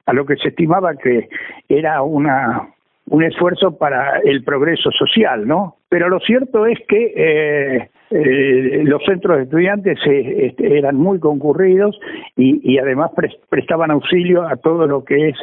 a 0.05 0.13
lo 0.13 0.27
que 0.27 0.35
se 0.35 0.49
estimaba 0.49 0.97
que 0.97 1.29
era 1.69 2.03
una 2.03 2.71
un 3.07 3.23
esfuerzo 3.25 3.77
para 3.77 4.19
el 4.21 4.43
progreso 4.43 4.91
social, 4.93 5.47
¿no? 5.47 5.77
Pero 5.89 6.09
lo 6.09 6.19
cierto 6.21 6.67
es 6.67 6.79
que 6.89 7.13
eh, 7.17 7.91
eh, 8.15 8.83
los 8.85 9.03
centros 9.05 9.39
de 9.39 9.43
estudiantes 9.45 9.99
eh, 10.07 10.47
este, 10.47 10.79
eran 10.79 10.97
muy 10.97 11.19
concurridos 11.19 11.99
y, 12.37 12.79
además 12.79 13.11
prestaban 13.49 13.91
auxilio 13.91 14.43
a 14.43 14.57
todo 14.57 14.87
lo 14.87 15.05
que 15.05 15.29
es 15.29 15.37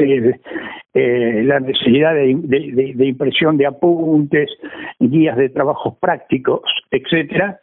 la 0.94 1.60
necesidad 1.60 2.14
de, 2.14 2.30
impresión 2.30 3.58
de 3.58 3.66
apuntes, 3.66 4.50
guías 5.00 5.38
de 5.38 5.50
trabajos 5.50 5.96
prácticos, 6.00 6.62
etcétera. 6.92 7.60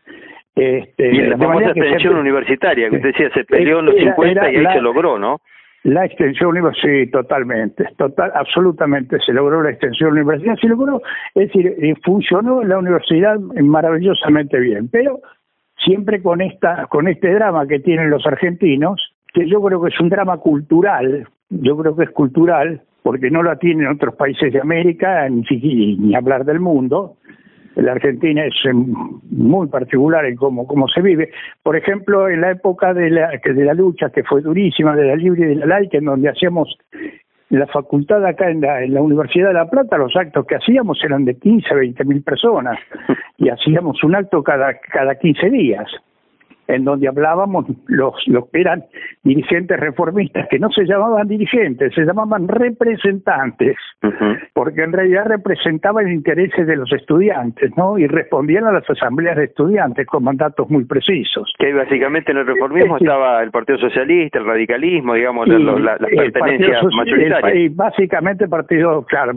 Este, 0.55 1.15
y 1.15 1.19
la 1.19 1.37
famosa 1.37 1.71
extensión 1.71 2.17
universitaria, 2.17 2.89
que 2.89 2.97
usted 2.97 3.09
decía, 3.09 3.31
se 3.35 3.45
peleó 3.45 3.81
en 3.81 3.87
los 3.87 3.95
50 3.97 4.53
y 4.53 4.57
ahí 4.57 4.67
se 4.73 4.81
logró, 4.81 5.19
¿no? 5.19 5.41
La 5.87 6.05
extensión 6.05 6.51
universitaria, 6.51 7.05
sí, 7.05 7.11
totalmente, 7.13 7.85
total, 7.97 8.33
absolutamente 8.35 9.21
se 9.25 9.33
logró 9.33 9.63
la 9.63 9.71
extensión 9.71 10.11
universitaria, 10.11 10.61
se 10.61 10.67
logró, 10.67 11.01
es 11.37 11.47
decir, 11.47 11.77
eh, 11.81 11.95
funcionó 12.05 12.65
la 12.65 12.79
universidad 12.79 13.39
maravillosamente 13.39 14.59
bien, 14.59 14.89
pero 14.89 15.21
siempre 15.85 16.21
con 16.21 16.41
esta, 16.41 16.87
con 16.89 17.07
este 17.07 17.33
drama 17.33 17.69
que 17.69 17.79
tienen 17.79 18.11
los 18.11 18.27
argentinos, 18.27 19.01
que 19.33 19.49
yo 19.49 19.63
creo 19.63 19.81
que 19.81 19.91
es 19.91 20.01
un 20.01 20.09
drama 20.09 20.39
cultural, 20.39 21.29
yo 21.51 21.77
creo 21.77 21.95
que 21.95 22.03
es 22.03 22.11
cultural, 22.11 22.81
porque 23.05 23.31
no 23.31 23.45
lo 23.45 23.57
tienen 23.57 23.87
otros 23.87 24.17
países 24.17 24.53
de 24.53 24.61
América, 24.61 25.29
ni, 25.29 25.45
ni 25.99 26.17
hablar 26.17 26.45
del 26.45 26.59
mundo, 26.59 27.15
la 27.77 27.93
Argentina 27.93 28.45
es 28.45 28.55
em, 28.65 28.93
muy 29.31 29.69
particular 29.69 30.25
en 30.25 30.37
cómo, 30.37 30.67
cómo 30.67 30.89
se 30.89 31.03
vive. 31.03 31.31
Por 31.63 31.77
ejemplo, 31.77 32.29
en 32.29 32.41
la 32.41 32.53
época 32.53 32.95
de 32.95 33.11
la, 33.11 33.31
de 33.31 33.65
la 33.65 33.75
lucha, 33.75 34.11
que 34.11 34.25
fue 34.25 34.41
durísima, 34.41 34.97
de 34.97 35.07
la 35.07 35.17
libre 35.17 35.43
y 35.43 35.49
de 35.49 35.57
la 35.57 35.67
laica, 35.67 35.99
en 35.99 36.07
donde 36.07 36.31
hacíamos 36.31 36.77
la 37.51 37.67
facultad 37.67 38.25
acá 38.25 38.51
en 38.51 38.61
la, 38.61 38.83
en 38.83 38.95
la 38.95 39.03
Universidad 39.03 39.49
de 39.49 39.55
La 39.55 39.71
Plata, 39.71 39.99
los 39.99 40.17
actos 40.17 40.47
que 40.47 40.57
hacíamos 40.57 40.99
eran 41.05 41.25
de 41.25 41.37
15, 41.37 41.75
20 41.75 42.05
mil 42.05 42.23
personas 42.23 42.79
y 43.37 43.49
hacíamos 43.51 44.03
un 44.03 44.17
acto 44.17 44.43
cada, 44.43 44.75
cada 44.81 45.15
15 45.15 45.51
días 45.51 45.89
en 46.69 46.85
donde 46.85 47.09
hablábamos 47.09 47.67
los, 47.87 48.15
los 48.27 48.49
que 48.51 48.61
eran 48.61 48.85
dirigentes 49.23 49.79
reformistas, 49.79 50.49
que 50.49 50.59
no 50.59 50.71
se 50.71 50.85
llamaban 50.85 51.29
dirigentes, 51.29 51.95
se 51.95 52.05
llamaban 52.05 52.49
representantes, 52.49 53.77
porque 54.53 54.83
en 54.83 54.93
realidad 54.93 55.27
representaban 55.27 56.11
intereses 56.11 56.67
de 56.67 56.77
los 56.77 56.93
estudiantes, 56.93 57.71
¿no? 57.77 57.99
Y 57.99 58.07
respondían 58.07 58.65
a 58.65 58.73
las 58.73 58.89
asambleas 58.89 59.37
de 59.37 59.45
estudiantes 59.45 60.07
con 60.07 60.25
mandatos 60.25 60.69
muy 60.71 60.85
precisos. 60.85 61.53
Que 61.59 61.73
básicamente 61.73 62.33
en 62.33 62.39
el 62.39 62.47
reformismo 62.47 62.99
estaba 62.99 63.43
el 63.43 63.51
Partido 63.51 63.79
Socialista, 63.79 64.39
el 64.39 64.47
radicalismo, 64.47 65.15
digamos, 65.15 65.49
las 65.49 65.99
pertenencias 65.99 66.83
mayoritarias. 66.97 67.75
básicamente 67.75 68.45
el 68.45 68.51
Partido, 68.51 69.05
claro, 69.05 69.33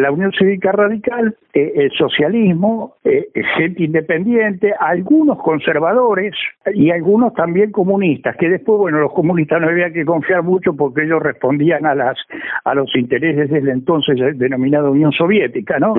la 0.00 0.10
Unión 0.10 0.32
Cívica 0.32 0.72
Radical, 0.72 1.36
eh, 1.52 1.72
el 1.76 1.90
socialismo, 1.92 2.96
eh, 3.04 3.28
gente 3.56 3.84
independiente, 3.84 4.72
algunos 4.78 5.38
conservadores, 5.38 6.34
y 6.74 6.90
algunos 6.90 7.34
también 7.34 7.72
comunistas, 7.72 8.36
que 8.36 8.48
después, 8.48 8.78
bueno, 8.78 9.00
los 9.00 9.12
comunistas 9.12 9.60
no 9.60 9.68
había 9.68 9.92
que 9.92 10.04
confiar 10.04 10.42
mucho 10.42 10.74
porque 10.74 11.02
ellos 11.02 11.22
respondían 11.22 11.86
a 11.86 11.94
las 11.94 12.16
a 12.64 12.74
los 12.74 12.94
intereses 12.96 13.50
del 13.50 13.68
entonces 13.68 14.16
denominada 14.38 14.90
Unión 14.90 15.12
Soviética, 15.12 15.78
¿no? 15.78 15.94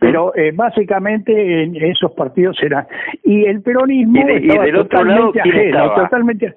Pero 0.00 0.34
eh, 0.34 0.52
básicamente 0.54 1.62
en 1.62 1.76
esos 1.76 2.12
partidos 2.12 2.56
eran 2.62 2.86
y 3.24 3.44
el 3.44 3.62
peronismo 3.62 4.24
del 4.24 4.72
totalmente 4.72 5.40
ajeno, 5.40 5.94
totalmente 5.94 6.54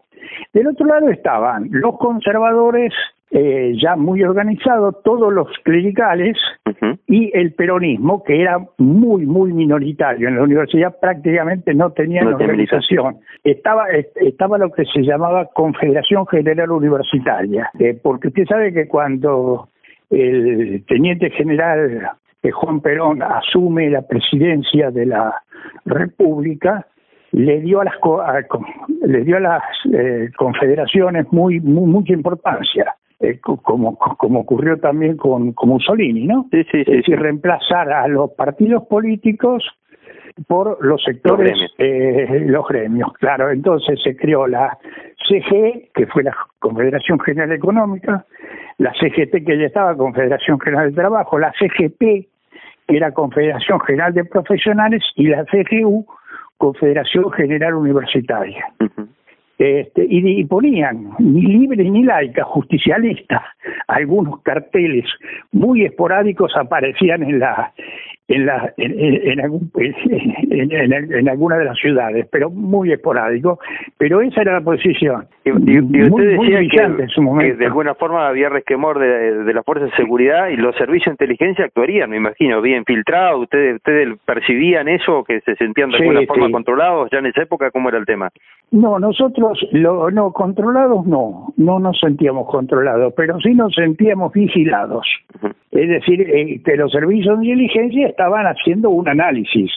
del 0.53 0.67
otro 0.67 0.85
lado 0.85 1.09
estaban 1.09 1.67
los 1.71 1.97
conservadores 1.97 2.93
eh, 3.35 3.73
ya 3.81 3.95
muy 3.95 4.21
organizado, 4.21 4.91
todos 5.03 5.33
los 5.33 5.47
clericales 5.63 6.37
y 7.07 7.35
el 7.35 7.53
peronismo, 7.53 8.23
que 8.23 8.39
era 8.39 8.59
muy, 8.77 9.25
muy 9.25 9.51
minoritario. 9.53 10.27
En 10.27 10.35
la 10.35 10.43
universidad 10.43 10.95
prácticamente 11.01 11.73
no 11.73 11.91
tenían 11.93 12.27
organización. 12.27 13.17
Estaba, 13.43 13.85
estaba 13.89 14.59
lo 14.59 14.71
que 14.71 14.85
se 14.85 15.01
llamaba 15.01 15.49
Confederación 15.55 16.27
General 16.27 16.71
Universitaria, 16.71 17.71
eh, 17.79 17.99
porque 17.99 18.27
usted 18.27 18.45
sabe 18.45 18.71
que 18.71 18.87
cuando 18.87 19.69
el 20.11 20.85
teniente 20.85 21.31
general 21.31 22.11
eh, 22.43 22.51
Juan 22.51 22.81
Perón 22.81 23.23
asume 23.23 23.89
la 23.89 24.03
presidencia 24.03 24.91
de 24.91 25.07
la 25.07 25.41
República, 25.85 26.85
le 27.33 27.59
dio 27.61 27.81
a 27.81 27.85
las 27.85 27.95
le 29.05 29.23
dio 29.23 29.37
a 29.37 29.39
las 29.41 29.63
confederaciones 30.37 31.31
muy, 31.31 31.59
muy 31.59 31.85
mucha 31.85 32.13
importancia 32.13 32.95
eh, 33.23 33.39
como, 33.39 33.97
como 33.97 34.41
ocurrió 34.41 34.77
también 34.79 35.15
con, 35.15 35.55
Mussolini, 35.63 36.27
¿no? 36.27 36.47
Sí, 36.51 36.63
sí, 36.71 36.81
es 36.81 36.87
decir, 36.87 37.17
reemplazar 37.17 37.89
a 37.89 38.05
los 38.09 38.31
partidos 38.31 38.83
políticos 38.87 39.63
por 40.47 40.83
los 40.83 41.01
sectores, 41.01 41.57
los 41.77 42.67
gremios. 42.67 43.09
Eh, 43.09 43.17
claro. 43.19 43.49
Entonces 43.49 44.01
se 44.03 44.17
creó 44.17 44.45
la 44.45 44.77
CG, 45.25 45.89
que 45.93 46.05
fue 46.07 46.23
la 46.23 46.35
Confederación 46.59 47.17
General 47.21 47.53
Económica, 47.53 48.25
la 48.77 48.91
CGT, 48.93 49.45
que 49.45 49.57
ya 49.57 49.67
estaba, 49.67 49.95
Confederación 49.95 50.59
General 50.59 50.89
de 50.89 50.95
Trabajo, 50.95 51.39
la 51.39 51.53
CGP, 51.53 51.99
que 52.87 52.97
era 52.97 53.13
Confederación 53.13 53.79
General 53.81 54.13
de 54.13 54.25
Profesionales, 54.25 55.01
y 55.15 55.27
la 55.27 55.45
CGU, 55.45 56.05
Confederación 56.63 57.29
General 57.33 57.73
Universitaria 57.73 58.73
este, 59.57 60.05
y, 60.09 60.43
ponían 60.45 61.11
ni 61.19 61.41
libre 61.41 61.83
ni 61.83 62.03
laica, 62.03 62.43
justicialista, 62.43 63.43
algunos 63.87 64.41
carteles 64.41 65.05
muy 65.51 65.85
esporádicos 65.85 66.51
aparecían 66.57 67.23
en 67.23 67.39
la 67.39 67.71
en 68.29 68.45
la 68.45 68.73
en, 68.77 68.93
en, 68.97 69.41
algún, 69.41 69.71
en, 69.75 71.29
alguna 71.29 71.57
de 71.57 71.65
las 71.65 71.77
ciudades, 71.77 72.27
pero 72.31 72.49
muy 72.49 72.91
esporádico, 72.91 73.59
pero 73.97 74.21
esa 74.21 74.41
era 74.41 74.53
la 74.53 74.61
posición. 74.61 75.27
Y, 75.43 75.51
usted 75.51 76.39
decía 76.39 76.59
que, 76.71 77.03
en 77.03 77.09
su 77.09 77.21
momento. 77.21 77.57
de 77.57 77.65
alguna 77.65 77.93
forma 77.95 78.27
había 78.27 78.49
resquemor 78.49 78.97
de, 78.97 79.43
de 79.43 79.53
las 79.53 79.63
fuerzas 79.65 79.91
de 79.91 79.95
seguridad 79.97 80.47
y 80.49 80.55
los 80.55 80.75
servicios 80.77 81.15
de 81.17 81.25
inteligencia 81.25 81.65
actuarían, 81.65 82.09
me 82.09 82.17
imagino, 82.17 82.61
bien 82.61 82.85
filtrados, 82.85 83.41
ustedes 83.41 83.75
ustedes 83.75 84.17
percibían 84.25 84.87
eso, 84.87 85.23
que 85.23 85.41
se 85.41 85.55
sentían 85.57 85.91
de 85.91 85.97
alguna 85.97 86.21
forma 86.25 86.49
controlados, 86.49 87.09
ya 87.11 87.19
en 87.19 87.27
esa 87.27 87.43
época, 87.43 87.71
¿cómo 87.71 87.89
era 87.89 87.97
el 87.97 88.05
tema? 88.05 88.29
No, 88.71 88.97
nosotros, 88.97 89.42
lo, 89.71 90.11
no, 90.11 90.31
controlados 90.31 91.05
no, 91.05 91.53
no 91.57 91.79
nos 91.79 91.99
sentíamos 91.99 92.47
controlados, 92.49 93.13
pero 93.15 93.39
sí 93.39 93.53
nos 93.53 93.73
sentíamos 93.73 94.31
vigilados. 94.33 95.05
Es 95.71 95.89
decir, 95.89 96.21
eh, 96.21 96.61
que 96.63 96.75
los 96.75 96.91
servicios 96.91 97.39
de 97.39 97.45
inteligencia 97.45 98.07
estaban 98.07 98.45
haciendo 98.45 98.89
un 98.89 99.07
análisis 99.07 99.71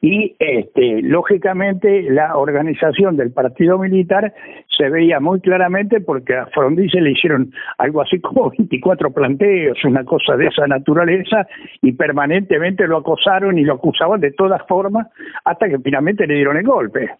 y 0.00 0.34
este, 0.38 1.02
lógicamente 1.02 2.02
la 2.10 2.36
organización 2.36 3.16
del 3.16 3.32
partido 3.32 3.78
militar 3.78 4.32
se 4.76 4.88
veía 4.88 5.20
muy 5.20 5.40
claramente 5.40 6.00
porque 6.00 6.36
a 6.36 6.46
Frondizi 6.46 7.00
le 7.00 7.12
hicieron 7.12 7.52
algo 7.78 8.00
así 8.00 8.20
como 8.20 8.50
24 8.50 9.12
planteos, 9.12 9.78
una 9.84 10.04
cosa 10.04 10.36
de 10.36 10.46
esa 10.46 10.66
naturaleza 10.66 11.46
y 11.82 11.92
permanentemente 11.92 12.86
lo 12.86 12.98
acosaron 12.98 13.58
y 13.58 13.64
lo 13.64 13.74
acusaban 13.74 14.20
de 14.20 14.32
todas 14.32 14.62
formas 14.66 15.06
hasta 15.44 15.68
que 15.68 15.78
finalmente 15.78 16.26
le 16.26 16.34
dieron 16.34 16.56
el 16.56 16.64
golpe. 16.64 17.10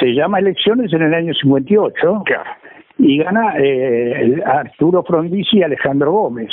Se 0.00 0.14
llama 0.14 0.40
elecciones 0.40 0.92
en 0.92 1.02
el 1.02 1.14
año 1.14 1.32
58 1.34 2.24
y 2.98 3.18
gana 3.18 3.54
eh, 3.58 4.42
Arturo 4.44 5.02
Frondizi 5.04 5.58
y 5.58 5.62
Alejandro 5.62 6.12
Gómez. 6.12 6.50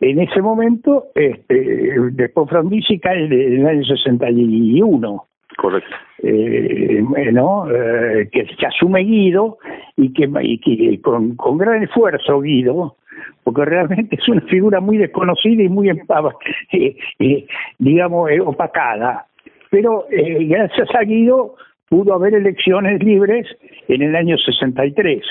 En 0.00 0.20
ese 0.20 0.42
momento, 0.42 1.06
este, 1.14 1.94
después 2.12 2.48
Frondizi 2.50 2.98
cae 2.98 3.24
en 3.24 3.60
el 3.60 3.66
año 3.66 3.84
61. 3.84 5.24
Correcto. 5.56 5.96
Eh, 6.22 7.02
¿no? 7.32 7.70
Eh, 7.70 8.28
que, 8.30 8.46
asume 8.66 9.00
Guido 9.00 9.58
y 9.96 10.12
que, 10.12 10.28
y 10.42 10.58
que 10.58 11.00
con, 11.00 11.36
con, 11.36 11.56
gran 11.56 11.82
esfuerzo 11.82 12.40
Guido, 12.40 12.96
porque 13.44 13.64
realmente 13.64 14.16
es 14.16 14.28
una 14.28 14.42
figura 14.42 14.80
muy 14.80 14.98
desconocida 14.98 15.62
y 15.62 15.68
muy, 15.68 15.88
eh, 15.88 16.96
eh, 17.18 17.46
digamos, 17.78 18.30
opacada. 18.44 19.26
Pero 19.70 20.06
gracias 20.10 20.88
a 20.94 21.02
Guido 21.02 21.56
pudo 21.88 22.14
haber 22.14 22.34
elecciones 22.34 23.02
libres 23.02 23.46
en 23.88 24.02
el 24.02 24.16
año 24.16 24.36
63. 24.36 25.22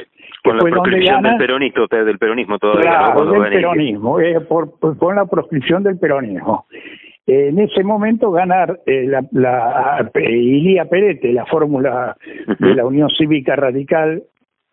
Con 0.44 0.58
la 0.58 0.64
proscripción 0.64 1.24
del 1.24 1.38
peronismo, 1.38 1.88
del 1.90 2.18
peronismo 2.18 2.60
todavía. 2.60 2.84
Claro, 2.84 3.26
del 3.32 3.52
peronismo, 3.52 4.20
eh, 4.20 4.40
por, 4.42 4.78
con 4.98 5.16
la 5.16 5.26
proscripción 5.26 5.84
del 5.84 5.98
peronismo. 5.98 6.66
en 7.26 7.60
ese 7.60 7.84
momento 7.84 8.32
ganar 8.32 8.80
eh, 8.86 9.08
la, 9.08 9.26
la 9.32 10.12
Ilía 10.16 10.86
Perete, 10.86 11.34
la 11.34 11.46
fórmula 11.46 12.16
de 12.60 12.76
la 12.76 12.86
Unión 12.86 13.10
Cívica 13.18 13.56
Radical, 13.56 14.24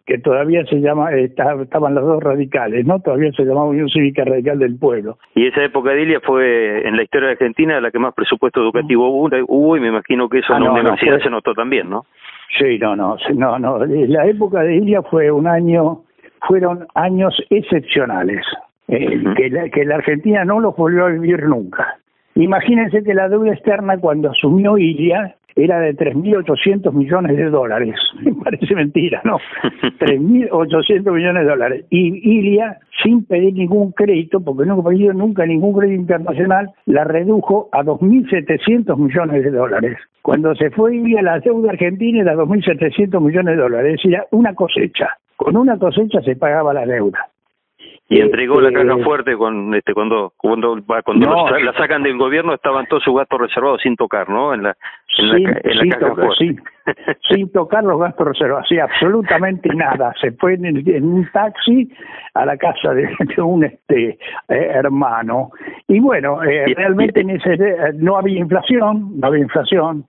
que 0.06 0.18
todavía 0.18 0.64
se 0.66 0.80
llama, 0.80 1.12
estaban 1.12 1.94
los 1.94 2.04
dos 2.04 2.22
radicales, 2.22 2.84
¿no? 2.86 3.00
Todavía 3.00 3.30
se 3.32 3.44
llamaba 3.44 3.66
Unión 3.66 3.88
Cívica 3.88 4.24
Radical 4.24 4.58
del 4.58 4.76
Pueblo. 4.76 5.18
Y 5.34 5.46
esa 5.46 5.62
época 5.62 5.90
de 5.90 6.02
Ilia 6.02 6.20
fue 6.20 6.86
en 6.86 6.96
la 6.96 7.04
historia 7.04 7.28
de 7.28 7.32
Argentina 7.34 7.80
la 7.80 7.90
que 7.90 7.98
más 7.98 8.14
presupuesto 8.14 8.60
educativo 8.60 9.08
hubo, 9.10 9.76
y 9.76 9.80
me 9.80 9.88
imagino 9.88 10.28
que 10.28 10.38
eso 10.38 10.52
ah, 10.52 10.56
en 10.56 10.64
la 10.64 10.72
universidad 10.72 11.20
se 11.20 11.30
notó 11.30 11.54
también, 11.54 11.88
¿no? 11.88 12.04
Sí, 12.58 12.78
no, 12.78 12.96
no, 12.96 13.16
no, 13.34 13.58
no. 13.58 13.78
La 13.86 14.26
época 14.26 14.62
de 14.62 14.76
Ilia 14.76 15.02
fue 15.02 15.30
un 15.30 15.46
año, 15.46 16.02
fueron 16.46 16.86
años 16.94 17.34
excepcionales, 17.50 18.44
eh, 18.88 19.22
que, 19.36 19.50
la, 19.50 19.68
que 19.70 19.84
la 19.84 19.96
Argentina 19.96 20.44
no 20.44 20.60
los 20.60 20.76
volvió 20.76 21.06
a 21.06 21.10
vivir 21.10 21.44
nunca. 21.44 21.96
Imagínense 22.34 23.02
que 23.02 23.14
la 23.14 23.28
deuda 23.28 23.52
externa 23.52 23.98
cuando 23.98 24.30
asumió 24.30 24.78
Ilia 24.78 25.36
era 25.56 25.80
de 25.80 25.96
3.800 25.96 26.92
millones 26.92 27.36
de 27.36 27.50
dólares. 27.50 27.96
Me 28.22 28.32
parece 28.34 28.74
mentira, 28.74 29.20
¿no? 29.24 29.38
3.800 29.98 31.12
millones 31.12 31.44
de 31.44 31.48
dólares. 31.48 31.84
Y 31.90 32.38
Ilia, 32.38 32.78
sin 33.02 33.24
pedir 33.24 33.54
ningún 33.54 33.92
crédito, 33.92 34.40
porque 34.40 34.66
no 34.66 34.80
ha 34.80 34.84
pedido 34.84 35.12
nunca 35.12 35.46
ningún 35.46 35.78
crédito 35.78 36.02
internacional, 36.02 36.70
la 36.86 37.04
redujo 37.04 37.68
a 37.72 37.82
2.700 37.82 38.96
millones 38.96 39.44
de 39.44 39.50
dólares. 39.50 39.98
Cuando 40.22 40.54
se 40.54 40.70
fue 40.70 40.96
Ilia, 40.96 41.22
la 41.22 41.40
deuda 41.40 41.70
argentina 41.70 42.20
era 42.20 42.34
2.700 42.34 43.20
millones 43.20 43.56
de 43.56 43.62
dólares, 43.62 43.94
es 43.94 44.02
decir, 44.02 44.18
una 44.30 44.54
cosecha. 44.54 45.16
Con 45.36 45.56
una 45.56 45.76
cosecha 45.78 46.20
se 46.22 46.36
pagaba 46.36 46.72
la 46.72 46.86
deuda 46.86 47.31
y 48.12 48.20
entregó 48.20 48.60
la 48.60 48.70
caja 48.72 48.98
fuerte 49.02 49.36
con 49.36 49.74
este 49.74 49.94
cuando 49.94 50.32
cuando 50.36 50.78
cuando 51.04 51.58
la 51.58 51.72
sacan 51.72 52.02
del 52.02 52.18
gobierno 52.18 52.54
estaban 52.54 52.86
todos 52.86 53.02
sus 53.02 53.16
gastos 53.16 53.40
reservados 53.40 53.80
sin 53.82 53.96
tocar 53.96 54.28
no 54.28 54.52
en 54.52 54.64
la 54.64 54.76
en 55.18 55.30
sin, 55.30 55.44
la, 55.44 55.60
en 55.64 55.88
la 55.88 55.96
caja 55.96 56.14
fuerte. 56.14 56.56
sin 57.30 57.50
tocar 57.52 57.84
los 57.84 57.98
gastos 57.98 58.28
reservados 58.28 58.66
sí 58.68 58.78
absolutamente 58.78 59.68
nada. 59.74 60.12
Se 60.20 60.32
fue 60.32 60.54
en, 60.54 61.04
un 61.04 61.28
taxi 61.32 61.90
a 62.34 62.44
la 62.44 62.56
casa 62.56 62.92
de, 62.92 63.08
un 63.42 63.64
este 63.64 64.10
eh, 64.10 64.18
hermano. 64.48 65.50
Y 65.88 65.98
bueno 66.00 66.42
eh, 66.42 66.74
realmente 66.76 67.20
en 67.20 67.30
ese 67.30 67.54
eh, 67.54 67.92
no 67.94 68.18
había 68.18 68.38
inflación 68.38 69.18
no 69.18 69.26
había 69.26 69.42
inflación 69.42 70.04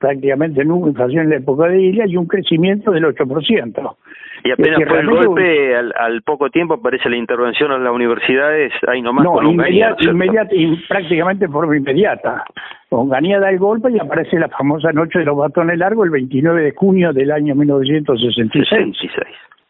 prácticamente 0.00 0.66
hubo 0.66 0.88
inflación 0.88 1.24
en 1.24 1.30
la 1.30 1.36
época 1.36 1.68
de 1.68 1.80
Ilia 1.80 2.06
y 2.06 2.16
un 2.16 2.26
crecimiento 2.26 2.90
del 2.90 3.04
8%. 3.04 3.96
Y 4.42 4.50
apenas 4.52 4.88
fue 4.88 5.00
el 5.00 5.06
golpe, 5.06 5.76
al, 5.76 6.22
poco 6.22 6.48
tiempo 6.48 6.74
aparece 6.74 7.10
la 7.10 7.18
intervención 7.18 7.70
a 7.72 7.78
las 7.78 7.92
universidades, 7.92 8.72
ahí 8.88 9.02
nomás 9.02 9.24
no, 9.24 9.42
inmediata, 9.42 10.02
inmediata, 10.02 10.50
prácticamente 10.88 11.46
de 11.46 11.52
forma 11.52 11.76
inmediata. 11.76 12.44
Onganía 12.88 13.38
da 13.38 13.50
el 13.50 13.58
golpe 13.58 13.90
y 13.92 13.98
aparece 13.98 14.38
la 14.38 14.48
famosa 14.48 14.92
noche 14.92 15.18
de 15.18 15.26
los 15.26 15.36
batones 15.36 15.76
largos 15.76 16.06
el 16.06 16.12
29 16.12 16.62
de 16.62 16.72
junio 16.72 17.12
del 17.12 17.30
año 17.30 17.54
1966. 17.54 18.96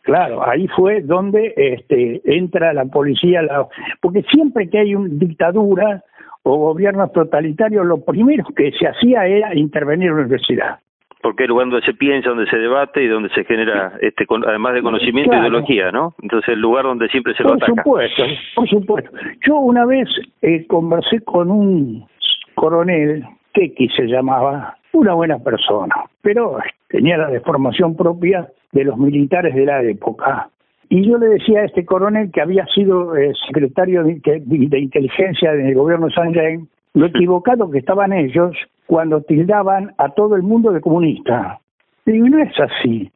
Claro, 0.03 0.49
ahí 0.49 0.69
fue 0.69 1.03
donde 1.03 1.53
este, 1.57 2.23
entra 2.25 2.73
la 2.73 2.85
policía, 2.85 3.43
la, 3.43 3.67
porque 4.01 4.23
siempre 4.31 4.71
que 4.71 4.79
hay 4.79 4.95
una 4.95 5.09
dictadura 5.11 6.05
o 6.43 6.57
gobiernos 6.57 7.13
totalitarios, 7.13 7.87
lo 7.87 8.05
primero 8.05 8.45
que 8.57 8.73
se 8.73 8.87
hacía 8.87 9.27
era 9.27 9.55
intervenir 9.55 10.09
en 10.09 10.17
la 10.17 10.23
universidad 10.23 10.79
porque 11.23 11.45
es 11.45 11.49
el 11.49 11.51
lugar 11.51 11.69
donde 11.69 11.85
se 11.85 11.95
piensa, 11.95 12.31
donde 12.31 12.51
se 12.51 12.57
debate 12.57 13.03
y 13.03 13.09
donde 13.09 13.29
se 13.31 13.45
genera, 13.45 13.93
este, 14.01 14.25
además 14.47 14.75
de 14.75 14.83
conocimiento, 14.83 15.37
ideología, 15.37 15.91
¿no? 15.91 16.15
Entonces 16.23 16.49
el 16.55 16.61
lugar 16.61 16.85
donde 16.85 17.09
siempre 17.09 17.35
se 17.35 17.43
lo 17.43 17.55
ataca. 17.55 17.67
Por 17.67 17.77
supuesto, 17.83 18.25
por 18.55 18.69
supuesto. 18.69 19.11
Yo 19.47 19.59
una 19.59 19.85
vez 19.85 20.09
eh, 20.43 20.67
conversé 20.67 21.21
con 21.21 21.51
un 21.51 22.07
coronel, 22.55 23.25
Keki 23.53 23.89
se 23.89 24.07
llamaba, 24.07 24.77
una 24.93 25.15
buena 25.15 25.39
persona, 25.39 25.95
pero 26.23 26.59
tenía 26.89 27.17
la 27.17 27.29
deformación 27.29 27.97
propia 27.97 28.49
de 28.73 28.85
los 28.85 28.97
militares 28.97 29.55
de 29.55 29.67
la 29.67 29.83
época. 29.83 30.49
Y 30.93 31.09
yo 31.09 31.19
le 31.19 31.29
decía 31.29 31.61
a 31.61 31.67
este 31.67 31.85
coronel 31.85 32.33
que 32.33 32.41
había 32.41 32.67
sido 32.67 33.17
eh, 33.17 33.33
secretario 33.47 34.03
de, 34.03 34.21
de, 34.45 34.79
inteligencia 34.81 35.53
del 35.53 35.73
gobierno 35.77 36.07
de 36.07 36.15
San 36.15 36.35
Jaime, 36.35 36.67
lo 36.95 37.07
equivocado 37.07 37.71
que 37.71 37.79
estaban 37.79 38.13
ellos 38.13 38.57
cuando 38.87 39.23
tildaban 39.23 39.93
a 39.99 40.09
todo 40.09 40.35
el 40.35 40.43
mundo 40.43 40.73
de 40.73 40.81
comunista. 40.81 41.61
Y 42.07 42.19
no 42.19 42.41
es 42.41 42.53
así. 42.59 43.09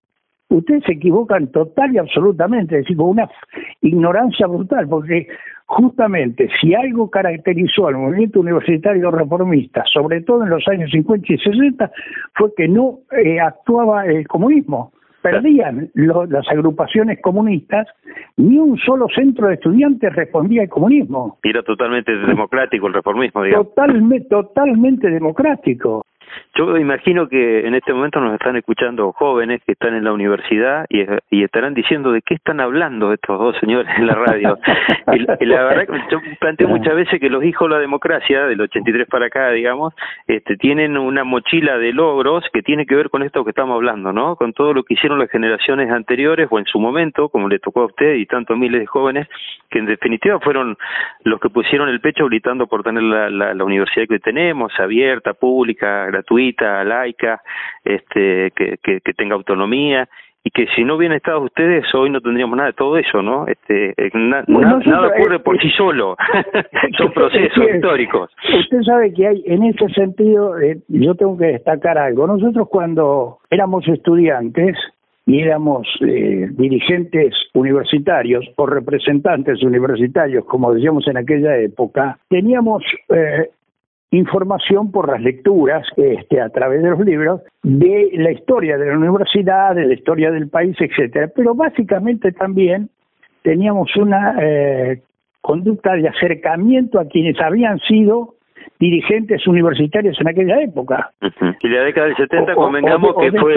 Ustedes 0.50 0.84
se 0.84 0.92
equivocan 0.92 1.48
total 1.48 1.92
y 1.92 1.98
absolutamente, 1.98 2.76
es 2.76 2.82
decir, 2.82 2.96
con 2.96 3.08
una 3.08 3.28
ignorancia 3.80 4.46
brutal, 4.46 4.87
porque 4.88 5.26
justamente 5.66 6.48
si 6.60 6.74
algo 6.76 7.10
caracterizó 7.10 7.88
al 7.88 7.96
movimiento 7.96 8.38
universitario 8.38 9.10
reformista, 9.10 9.82
sobre 9.92 10.20
todo 10.20 10.44
en 10.44 10.50
los 10.50 10.62
años 10.68 10.92
50 10.92 11.32
y 11.32 11.38
60, 11.38 11.90
fue 12.34 12.54
que 12.56 12.68
no 12.68 13.00
eh, 13.10 13.40
actuaba 13.40 14.06
el 14.06 14.28
comunismo 14.28 14.92
perdían 15.24 15.90
las 15.94 16.46
agrupaciones 16.50 17.18
comunistas, 17.22 17.87
ni 18.37 18.58
un 18.58 18.76
solo 18.76 19.06
centro 19.08 19.48
de 19.48 19.54
estudiantes 19.54 20.14
respondía 20.14 20.62
al 20.62 20.68
comunismo. 20.68 21.38
era 21.42 21.62
totalmente 21.62 22.14
democrático 22.14 22.88
el 22.88 22.92
reformismo, 22.92 23.42
digamos. 23.42 23.68
Totalmente, 23.68 24.28
totalmente 24.28 25.08
democrático. 25.08 26.02
Yo 26.56 26.76
imagino 26.76 27.28
que 27.28 27.66
en 27.66 27.74
este 27.74 27.92
momento 27.92 28.20
nos 28.20 28.34
están 28.34 28.56
escuchando 28.56 29.12
jóvenes 29.12 29.60
que 29.64 29.72
están 29.72 29.94
en 29.94 30.04
la 30.04 30.12
universidad 30.12 30.86
y, 30.88 31.04
y 31.30 31.42
estarán 31.42 31.74
diciendo 31.74 32.12
de 32.12 32.22
qué 32.22 32.34
están 32.34 32.60
hablando 32.60 33.12
estos 33.12 33.38
dos 33.38 33.56
señores 33.58 33.88
en 33.96 34.06
la 34.06 34.14
radio. 34.14 34.58
y, 35.40 35.44
la 35.46 35.64
verdad 35.64 35.86
que 35.86 36.00
yo 36.10 36.20
planteo 36.38 36.68
muchas 36.68 36.94
veces 36.94 37.20
que 37.20 37.28
los 37.28 37.44
hijos 37.44 37.68
de 37.68 37.74
la 37.74 37.80
democracia, 37.80 38.46
del 38.46 38.60
83 38.60 39.08
para 39.08 39.26
acá, 39.26 39.50
digamos, 39.50 39.94
este, 40.26 40.56
tienen 40.56 40.96
una 40.96 41.24
mochila 41.24 41.78
de 41.78 41.92
logros 41.92 42.44
que 42.52 42.62
tiene 42.62 42.86
que 42.86 42.94
ver 42.94 43.10
con 43.10 43.22
esto 43.22 43.44
que 43.44 43.50
estamos 43.50 43.74
hablando, 43.74 44.12
¿no? 44.12 44.36
Con 44.36 44.52
todo 44.52 44.72
lo 44.72 44.84
que 44.84 44.94
hicieron 44.94 45.18
las 45.18 45.30
generaciones 45.30 45.90
anteriores 45.90 46.48
o 46.50 46.58
en 46.58 46.66
su 46.66 46.78
momento, 46.78 47.28
como 47.28 47.48
le 47.48 47.58
tocó 47.58 47.82
a 47.82 47.86
usted 47.86 48.14
y 48.14 48.26
tantos 48.26 48.56
miles 48.56 48.80
de 48.80 48.86
jóvenes, 48.86 49.28
que 49.70 49.78
en 49.78 49.86
definitiva 49.86 50.38
fueron 50.40 50.76
los 51.24 51.40
que 51.40 51.50
pusieron 51.50 51.88
el 51.88 52.00
pecho 52.00 52.26
gritando 52.26 52.66
por 52.66 52.82
tener 52.82 53.02
la, 53.02 53.30
la, 53.30 53.54
la 53.54 53.64
universidad 53.64 54.06
que 54.08 54.18
tenemos, 54.18 54.72
abierta, 54.78 55.34
pública, 55.34 56.06
gratuita, 56.06 56.23
laica, 56.84 57.40
este, 57.84 58.50
que, 58.52 58.78
que, 58.82 59.00
que 59.00 59.14
tenga 59.14 59.34
autonomía 59.34 60.08
y 60.46 60.50
que 60.50 60.66
si 60.76 60.84
no 60.84 60.96
hubieran 60.96 61.16
estado 61.16 61.40
ustedes 61.40 61.87
hoy 61.94 62.10
no 62.10 62.20
tendríamos 62.20 62.56
nada 62.56 62.68
de 62.68 62.74
todo 62.74 62.98
eso, 62.98 63.22
¿no? 63.22 63.46
Este, 63.48 63.94
eh, 63.96 64.10
nada 64.12 64.44
ocurre 65.08 65.38
por 65.38 65.58
sí 65.60 65.70
solo, 65.70 66.16
son 66.98 67.12
procesos 67.12 67.64
históricos. 67.74 68.30
Usted 68.60 68.82
sabe 68.82 69.12
que 69.14 69.26
hay, 69.26 69.42
en 69.46 69.62
ese 69.62 69.88
sentido, 69.88 70.60
eh, 70.60 70.78
yo 70.88 71.14
tengo 71.14 71.38
que 71.38 71.46
destacar 71.46 71.96
algo. 71.96 72.26
Nosotros 72.26 72.68
cuando 72.68 73.38
éramos 73.50 73.88
estudiantes 73.88 74.76
y 75.26 75.40
éramos 75.40 75.88
eh, 76.02 76.48
dirigentes 76.50 77.34
universitarios 77.54 78.44
o 78.56 78.66
representantes 78.66 79.62
universitarios, 79.62 80.44
como 80.44 80.74
decíamos 80.74 81.08
en 81.08 81.16
aquella 81.16 81.56
época, 81.56 82.18
teníamos 82.28 82.84
eh, 83.08 83.48
información 84.10 84.90
por 84.92 85.10
las 85.10 85.20
lecturas 85.20 85.86
este, 85.96 86.40
a 86.40 86.48
través 86.50 86.82
de 86.82 86.90
los 86.90 87.00
libros 87.00 87.40
de 87.62 88.10
la 88.14 88.30
historia 88.30 88.78
de 88.78 88.86
la 88.86 88.96
universidad, 88.96 89.74
de 89.74 89.86
la 89.86 89.94
historia 89.94 90.30
del 90.30 90.48
país, 90.48 90.76
etcétera. 90.78 91.30
Pero 91.34 91.54
básicamente 91.54 92.32
también 92.32 92.90
teníamos 93.42 93.94
una 93.96 94.36
eh, 94.40 95.02
conducta 95.40 95.94
de 95.94 96.08
acercamiento 96.08 96.98
a 96.98 97.06
quienes 97.06 97.40
habían 97.40 97.78
sido 97.80 98.33
dirigentes 98.79 99.46
universitarios 99.46 100.20
en 100.20 100.29
aquella 100.29 100.61
época. 100.62 101.11
Y 101.61 101.68
la 101.68 101.85
década 101.85 102.09
del 102.09 102.16
70 102.16 102.55
convengamos 102.55 103.14
que 103.20 103.31
fue 103.33 103.55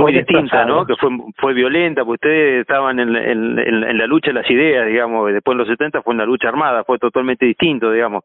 muy 0.00 0.12
distinta, 0.12 0.64
¿no? 0.64 0.84
Que 0.86 0.94
fue 0.96 1.10
fue 1.36 1.54
violenta, 1.54 2.04
porque 2.04 2.26
ustedes 2.26 2.60
estaban 2.62 2.98
en, 3.00 3.14
en, 3.14 3.58
en, 3.58 3.98
la 3.98 4.06
lucha 4.06 4.28
de 4.28 4.34
las 4.34 4.50
ideas, 4.50 4.86
digamos, 4.86 5.32
después 5.32 5.54
en 5.54 5.58
los 5.58 5.68
70 5.68 6.02
fue 6.02 6.14
una 6.14 6.24
lucha 6.24 6.48
armada, 6.48 6.84
fue 6.84 6.98
totalmente 6.98 7.46
distinto, 7.46 7.90
digamos, 7.92 8.24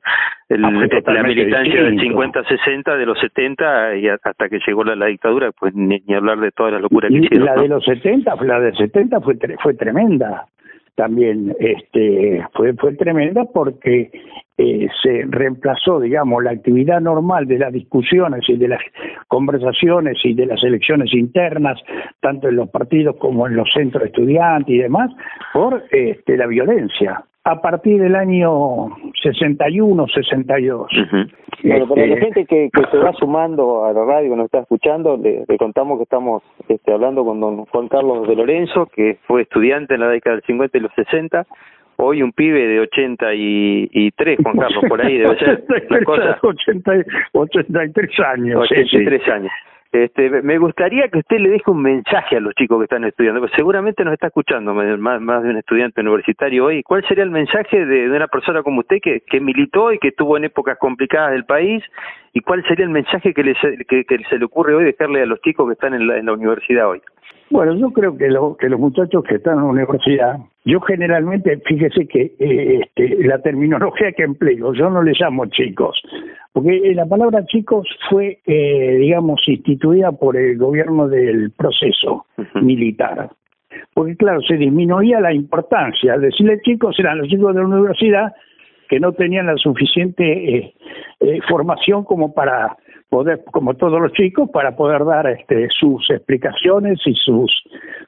el, 0.49 0.63
ah, 0.63 0.71
la 0.71 1.23
militancia 1.23 1.84
del 1.84 1.99
50-60, 1.99 2.97
de 2.97 3.06
los 3.06 3.19
70 3.19 3.95
y 3.95 4.08
hasta 4.10 4.49
que 4.49 4.60
llegó 4.65 4.84
la, 4.84 5.06
dictadura, 5.06 5.52
pues 5.52 5.73
ni, 5.76 6.02
hablar 6.13 6.39
de 6.39 6.52
toda 6.52 6.71
la 6.71 6.80
locura 6.80 7.10
que 7.10 7.15
hicieron. 7.15 7.45
La 7.45 7.56
de 7.56 7.67
los 7.67 7.84
70, 7.84 8.36
la 8.43 8.60
de 8.60 8.73
70 8.73 9.21
fue 9.21 9.38
fue 9.62 9.73
tremenda 9.73 10.47
también 10.95 11.56
este 11.60 12.45
fue 12.53 12.73
fue 12.73 12.95
tremenda 12.95 13.45
porque 13.45 14.12
eh, 14.56 14.88
se 15.01 15.23
reemplazó, 15.27 15.99
digamos, 15.99 16.43
la 16.43 16.51
actividad 16.51 17.01
normal 17.01 17.47
de 17.47 17.58
las 17.58 17.73
discusiones 17.73 18.47
y 18.47 18.56
de 18.56 18.67
las 18.67 18.82
conversaciones 19.27 20.17
y 20.23 20.36
de 20.36 20.45
las 20.45 20.63
elecciones 20.63 21.12
internas, 21.13 21.82
tanto 22.21 22.49
en 22.49 22.58
los 22.58 22.69
partidos 22.69 23.15
como 23.17 23.47
en 23.47 23.56
los 23.56 23.67
centros 23.73 24.06
estudiantes 24.06 24.75
y 24.75 24.77
demás, 24.77 25.10
por 25.53 25.84
este, 25.91 26.38
la 26.38 26.45
violencia. 26.45 27.23
a 27.45 27.62
partir 27.62 27.99
del 27.99 28.15
año 28.15 28.89
61, 29.23 30.07
62. 30.07 30.88
Bueno, 31.63 31.88
para 31.88 32.05
la 32.05 32.13
este, 32.13 32.25
gente 32.25 32.45
que, 32.45 32.69
que 32.71 32.81
se 32.91 32.97
va 32.97 33.13
sumando 33.13 33.86
a 33.86 33.93
la 33.93 34.03
radio, 34.03 34.31
que 34.31 34.36
nos 34.36 34.45
está 34.45 34.59
escuchando, 34.59 35.17
le, 35.17 35.45
contamos 35.57 35.97
que 35.97 36.03
estamos 36.03 36.43
este, 36.67 36.91
hablando 36.91 37.23
con 37.23 37.39
don 37.39 37.65
Juan 37.65 37.88
Carlos 37.88 38.27
de 38.27 38.36
Lorenzo, 38.36 38.88
que 38.88 39.17
fue 39.25 39.43
estudiante 39.43 39.93
en 39.93 40.01
la 40.01 40.09
década 40.09 40.36
del 40.36 40.45
50 40.45 40.77
y 40.77 40.81
los 40.81 40.93
60, 40.93 41.45
hoy 41.95 42.21
un 42.21 42.33
pibe 42.33 42.67
de 42.67 42.81
83, 42.81 44.39
Juan 44.43 44.57
Carlos, 44.57 44.83
por 44.89 45.01
ahí 45.05 45.17
debe 45.17 45.39
ser 45.39 45.63
la 45.89 46.03
cosa. 46.03 46.39
80, 46.41 46.91
83 47.31 48.19
años. 48.19 48.62
83 48.62 49.27
años. 49.29 49.51
Este, 49.93 50.41
me 50.41 50.58
gustaría 50.58 51.08
que 51.08 51.19
usted 51.19 51.38
le 51.38 51.51
deje 51.51 51.69
un 51.69 51.84
mensaje 51.84 52.38
a 52.38 52.39
los 52.39 52.56
chicos 52.56 52.79
que 52.79 52.86
están 52.86 53.03
estudiando, 53.03 53.39
porque 53.39 53.56
seguramente 53.56 54.03
nos 54.03 54.15
está 54.15 54.25
escuchando 54.25 54.73
más, 54.73 55.43
de 55.43 55.49
un 55.51 55.58
estudiante 55.58 56.01
universitario 56.01 56.65
hoy. 56.65 56.82
¿Cuál 56.82 57.08
sería 57.08 57.23
el 57.23 57.29
mensaje 57.29 57.86
de, 57.86 58.10
una 58.10 58.27
persona 58.27 58.63
como 58.63 58.79
usted 58.79 58.97
que, 59.03 59.21
que, 59.21 59.39
militó 59.39 59.93
y 59.93 59.99
que 59.99 60.08
estuvo 60.08 60.36
en 60.36 60.45
épocas 60.45 60.79
complicadas 60.79 61.34
del 61.34 61.45
país? 61.45 61.84
¿Y 62.34 62.39
cuál 62.39 62.65
sería 62.67 62.86
el 62.86 62.91
mensaje 62.91 63.36
que, 63.36 63.43
que, 63.88 64.17
se 64.32 64.39
le 64.39 64.45
ocurre 64.45 64.73
hoy 64.73 64.84
dejarle 64.84 65.21
a 65.21 65.27
los 65.27 65.39
chicos 65.41 65.67
que 65.67 65.73
están 65.73 65.93
en 65.93 66.08
la, 66.08 66.17
en 66.17 66.25
la 66.25 66.34
universidad 66.34 66.89
hoy? 66.89 66.99
Bueno, 67.51 67.75
yo 67.75 67.91
creo 67.91 68.17
que, 68.17 68.29
que 68.60 68.69
los 68.69 68.79
muchachos 68.79 69.23
que 69.25 69.36
están 69.36 69.60
en 69.60 69.65
la 69.65 69.69
universidad, 69.69 70.38
yo 70.65 70.82
generalmente, 70.82 71.62
fíjese 71.67 72.08
que 72.08 72.34
eh, 72.39 72.79
este, 72.82 73.27
la 73.27 73.38
terminología 73.43 74.12
que 74.13 74.23
empleo, 74.23 74.73
yo 74.73 74.89
no 74.89 75.03
les 75.03 75.19
llamo 75.19 75.45
chicos, 75.45 76.01
porque 76.53 76.77
eh, 76.77 76.95
la 76.95 77.05
palabra 77.05 77.45
chicos 77.45 77.87
fue, 78.09 78.39
eh, 78.45 78.97
digamos, 78.99 79.41
instituida 79.47 80.11
por 80.11 80.37
el 80.37 80.57
gobierno 80.57 81.07
del 81.07 81.51
proceso 81.51 82.25
militar. 82.61 83.29
Porque 83.93 84.15
claro, 84.15 84.39
se 84.41 84.55
disminuía 84.55 85.19
la 85.19 85.33
importancia. 85.33 86.13
Al 86.13 86.21
decirle 86.21 86.61
chicos 86.61 86.97
eran 86.99 87.17
los 87.17 87.27
chicos 87.27 87.53
de 87.53 87.61
la 87.61 87.67
universidad 87.67 88.33
que 88.87 88.99
no 88.99 89.13
tenían 89.13 89.47
la 89.47 89.57
suficiente 89.57 90.75
formación 91.47 92.03
como 92.03 92.33
para 92.33 92.77
poder, 93.13 93.43
como 93.51 93.75
todos 93.75 94.01
los 94.01 94.11
chicos, 94.13 94.49
para 94.51 94.75
poder 94.75 95.05
dar 95.05 95.27
este, 95.27 95.67
sus 95.69 96.09
explicaciones 96.09 96.99
y 97.05 97.13
sus 97.13 97.51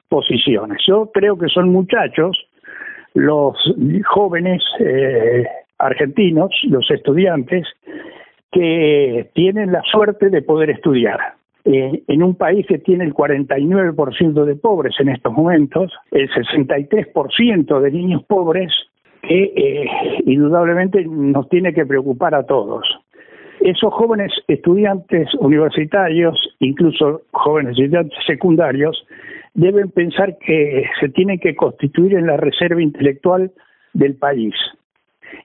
posiciones. 0.08 0.78
Yo 0.86 1.10
creo 1.12 1.38
que 1.38 1.46
son 1.46 1.70
muchachos, 1.70 2.36
los 3.14 3.56
jóvenes 4.04 4.62
eh, 4.80 5.46
argentinos, 5.78 6.50
los 6.64 6.90
estudiantes, 6.90 7.66
que 8.56 9.28
tienen 9.34 9.70
la 9.70 9.82
suerte 9.82 10.30
de 10.30 10.40
poder 10.40 10.70
estudiar. 10.70 11.18
Eh, 11.66 12.02
en 12.08 12.22
un 12.22 12.36
país 12.36 12.64
que 12.66 12.78
tiene 12.78 13.04
el 13.04 13.12
49% 13.12 14.44
de 14.44 14.56
pobres 14.56 14.94
en 14.98 15.10
estos 15.10 15.30
momentos, 15.30 15.92
el 16.10 16.30
63% 16.30 17.80
de 17.80 17.90
niños 17.90 18.24
pobres, 18.24 18.72
que 19.20 19.52
eh, 19.54 19.90
indudablemente 20.24 21.04
nos 21.04 21.50
tiene 21.50 21.74
que 21.74 21.84
preocupar 21.84 22.34
a 22.34 22.46
todos 22.46 22.86
esos 23.60 23.92
jóvenes 23.92 24.32
estudiantes 24.48 25.28
universitarios, 25.34 26.38
incluso 26.60 27.22
jóvenes 27.32 27.72
estudiantes 27.78 28.18
secundarios, 28.26 29.06
deben 29.54 29.90
pensar 29.90 30.38
que 30.38 30.84
se 31.00 31.08
tienen 31.10 31.38
que 31.40 31.54
constituir 31.56 32.14
en 32.14 32.26
la 32.26 32.36
reserva 32.36 32.82
intelectual 32.82 33.50
del 33.92 34.14
país. 34.14 34.54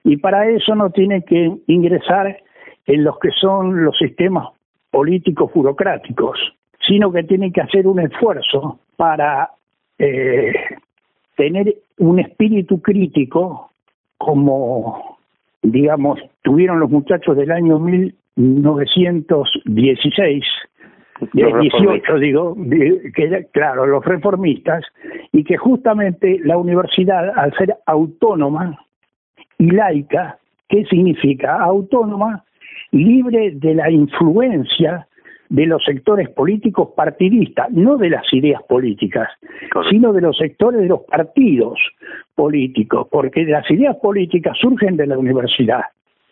Y 0.04 0.18
para 0.18 0.48
eso 0.48 0.74
no 0.74 0.90
tienen 0.90 1.22
que 1.22 1.50
ingresar 1.66 2.38
en 2.86 3.04
los 3.04 3.18
que 3.18 3.30
son 3.40 3.84
los 3.84 3.96
sistemas 3.98 4.48
políticos 4.90 5.50
burocráticos, 5.54 6.38
sino 6.86 7.12
que 7.12 7.24
tienen 7.24 7.52
que 7.52 7.60
hacer 7.60 7.86
un 7.86 8.00
esfuerzo 8.00 8.80
para 8.96 9.50
eh, 9.98 10.52
tener 11.36 11.74
un 11.98 12.18
espíritu 12.18 12.80
crítico 12.80 13.70
como 14.18 15.12
digamos, 15.62 16.18
tuvieron 16.42 16.80
los 16.80 16.90
muchachos 16.90 17.36
del 17.36 17.52
año 17.52 17.78
1916, 17.78 20.44
de 21.32 21.54
18 21.60 22.18
digo, 22.18 22.56
que 23.14 23.46
claro, 23.52 23.86
los 23.86 24.04
reformistas, 24.04 24.84
y 25.30 25.44
que 25.44 25.56
justamente 25.56 26.40
la 26.42 26.58
universidad, 26.58 27.30
al 27.36 27.56
ser 27.56 27.76
autónoma 27.86 28.84
y 29.56 29.70
laica, 29.70 30.40
¿qué 30.68 30.84
significa? 30.86 31.62
Autónoma, 31.62 32.42
libre 32.92 33.52
de 33.54 33.74
la 33.74 33.90
influencia 33.90 35.06
de 35.48 35.66
los 35.66 35.84
sectores 35.84 36.30
políticos 36.30 36.90
partidistas, 36.96 37.70
no 37.70 37.98
de 37.98 38.08
las 38.08 38.24
ideas 38.32 38.62
políticas, 38.62 39.28
sino 39.90 40.12
de 40.14 40.22
los 40.22 40.36
sectores 40.38 40.80
de 40.80 40.88
los 40.88 41.02
partidos 41.02 41.78
políticos, 42.34 43.06
porque 43.10 43.44
las 43.44 43.70
ideas 43.70 43.96
políticas 43.96 44.56
surgen 44.58 44.96
de 44.96 45.06
la 45.06 45.18
universidad. 45.18 45.82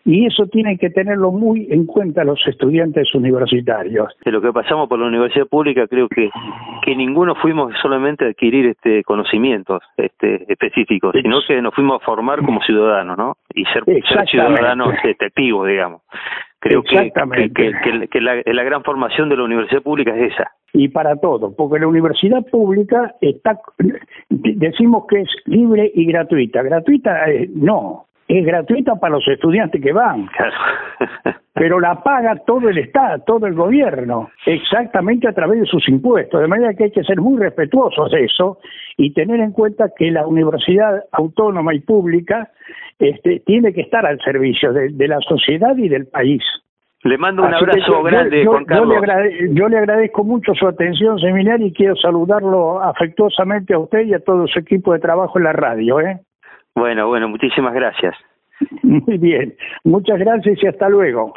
Y 0.03 0.25
eso 0.25 0.47
tienen 0.47 0.79
que 0.79 0.89
tenerlo 0.89 1.31
muy 1.31 1.67
en 1.69 1.85
cuenta 1.85 2.23
los 2.23 2.39
estudiantes 2.47 3.13
universitarios. 3.13 4.11
De 4.25 4.31
lo 4.31 4.41
que 4.41 4.51
pasamos 4.51 4.89
por 4.89 4.97
la 4.97 5.05
universidad 5.05 5.45
pública, 5.45 5.85
creo 5.87 6.09
que, 6.09 6.31
que 6.83 6.95
ninguno 6.95 7.35
fuimos 7.35 7.71
solamente 7.79 8.25
a 8.25 8.29
adquirir 8.29 8.65
este 8.65 9.03
conocimientos 9.03 9.83
este, 9.97 10.51
específicos, 10.51 11.13
sino 11.21 11.37
que 11.47 11.61
nos 11.61 11.75
fuimos 11.75 12.01
a 12.01 12.05
formar 12.05 12.41
como 12.43 12.59
ciudadanos, 12.63 13.15
¿no? 13.15 13.37
Y 13.53 13.65
ser, 13.65 13.83
ser 13.85 14.27
ciudadanos 14.27 14.95
activos, 15.19 15.67
digamos. 15.67 16.01
Creo 16.61 16.83
que, 16.83 17.11
que, 18.11 18.21
la, 18.21 18.39
la, 18.45 18.63
gran 18.63 18.83
formación 18.83 19.29
de 19.29 19.35
la 19.35 19.45
universidad 19.45 19.81
pública 19.81 20.15
es 20.15 20.31
esa. 20.31 20.51
Y 20.73 20.89
para 20.89 21.15
todo, 21.15 21.55
porque 21.55 21.79
la 21.79 21.87
universidad 21.87 22.45
pública 22.51 23.15
está, 23.19 23.59
decimos 24.29 25.05
que 25.09 25.21
es 25.21 25.29
libre 25.45 25.91
y 25.95 26.05
gratuita. 26.05 26.61
Gratuita 26.61 27.31
eh, 27.31 27.49
no, 27.51 28.05
es 28.39 28.45
gratuita 28.45 28.95
para 28.95 29.15
los 29.15 29.27
estudiantes 29.27 29.81
que 29.81 29.91
van. 29.91 30.29
pero 31.53 31.79
la 31.79 32.01
paga 32.01 32.35
todo 32.45 32.69
el 32.69 32.77
Estado, 32.77 33.21
todo 33.25 33.45
el 33.45 33.53
gobierno, 33.53 34.29
exactamente 34.45 35.27
a 35.27 35.33
través 35.33 35.59
de 35.59 35.65
sus 35.65 35.87
impuestos. 35.89 36.39
De 36.39 36.47
manera 36.47 36.73
que 36.73 36.85
hay 36.85 36.91
que 36.91 37.03
ser 37.03 37.19
muy 37.19 37.39
respetuosos 37.39 38.09
de 38.11 38.23
eso 38.23 38.59
y 38.97 39.13
tener 39.13 39.39
en 39.41 39.51
cuenta 39.51 39.91
que 39.95 40.11
la 40.11 40.25
universidad 40.25 41.03
autónoma 41.11 41.75
y 41.75 41.79
pública 41.81 42.49
este, 42.99 43.41
tiene 43.45 43.73
que 43.73 43.81
estar 43.81 44.05
al 44.05 44.19
servicio 44.21 44.71
de, 44.71 45.07
la 45.07 45.19
sociedad 45.19 45.75
y 45.75 45.89
del 45.89 46.07
país. 46.07 46.41
Le 47.03 47.17
mando 47.17 47.43
un 47.43 47.53
abrazo 47.53 48.03
grande, 48.03 48.45
Juan 48.45 48.63
Carlos. 48.63 48.95
Yo 49.51 49.67
le, 49.67 49.77
agradezco 49.77 50.23
mucho 50.23 50.53
su 50.53 50.67
atención, 50.67 51.19
seminario, 51.19 51.67
y 51.67 51.73
quiero 51.73 51.95
saludarlo 51.95 52.81
afectuosamente 52.81 53.73
a 53.73 53.79
usted 53.79 54.01
y 54.05 54.13
a 54.13 54.19
todo 54.19 54.47
su 54.47 54.59
equipo 54.59 54.93
de 54.93 54.99
trabajo 54.99 55.39
en 55.39 55.45
la 55.45 55.53
radio. 55.53 55.99
¿eh? 55.99 56.21
Bueno, 56.75 57.07
bueno, 57.07 57.27
muchísimas 57.27 57.73
gracias. 57.73 58.15
Muy 58.83 59.17
bien, 59.17 59.55
muchas 59.83 60.19
gracias 60.19 60.63
y 60.63 60.67
hasta 60.67 60.87
luego. 60.89 61.33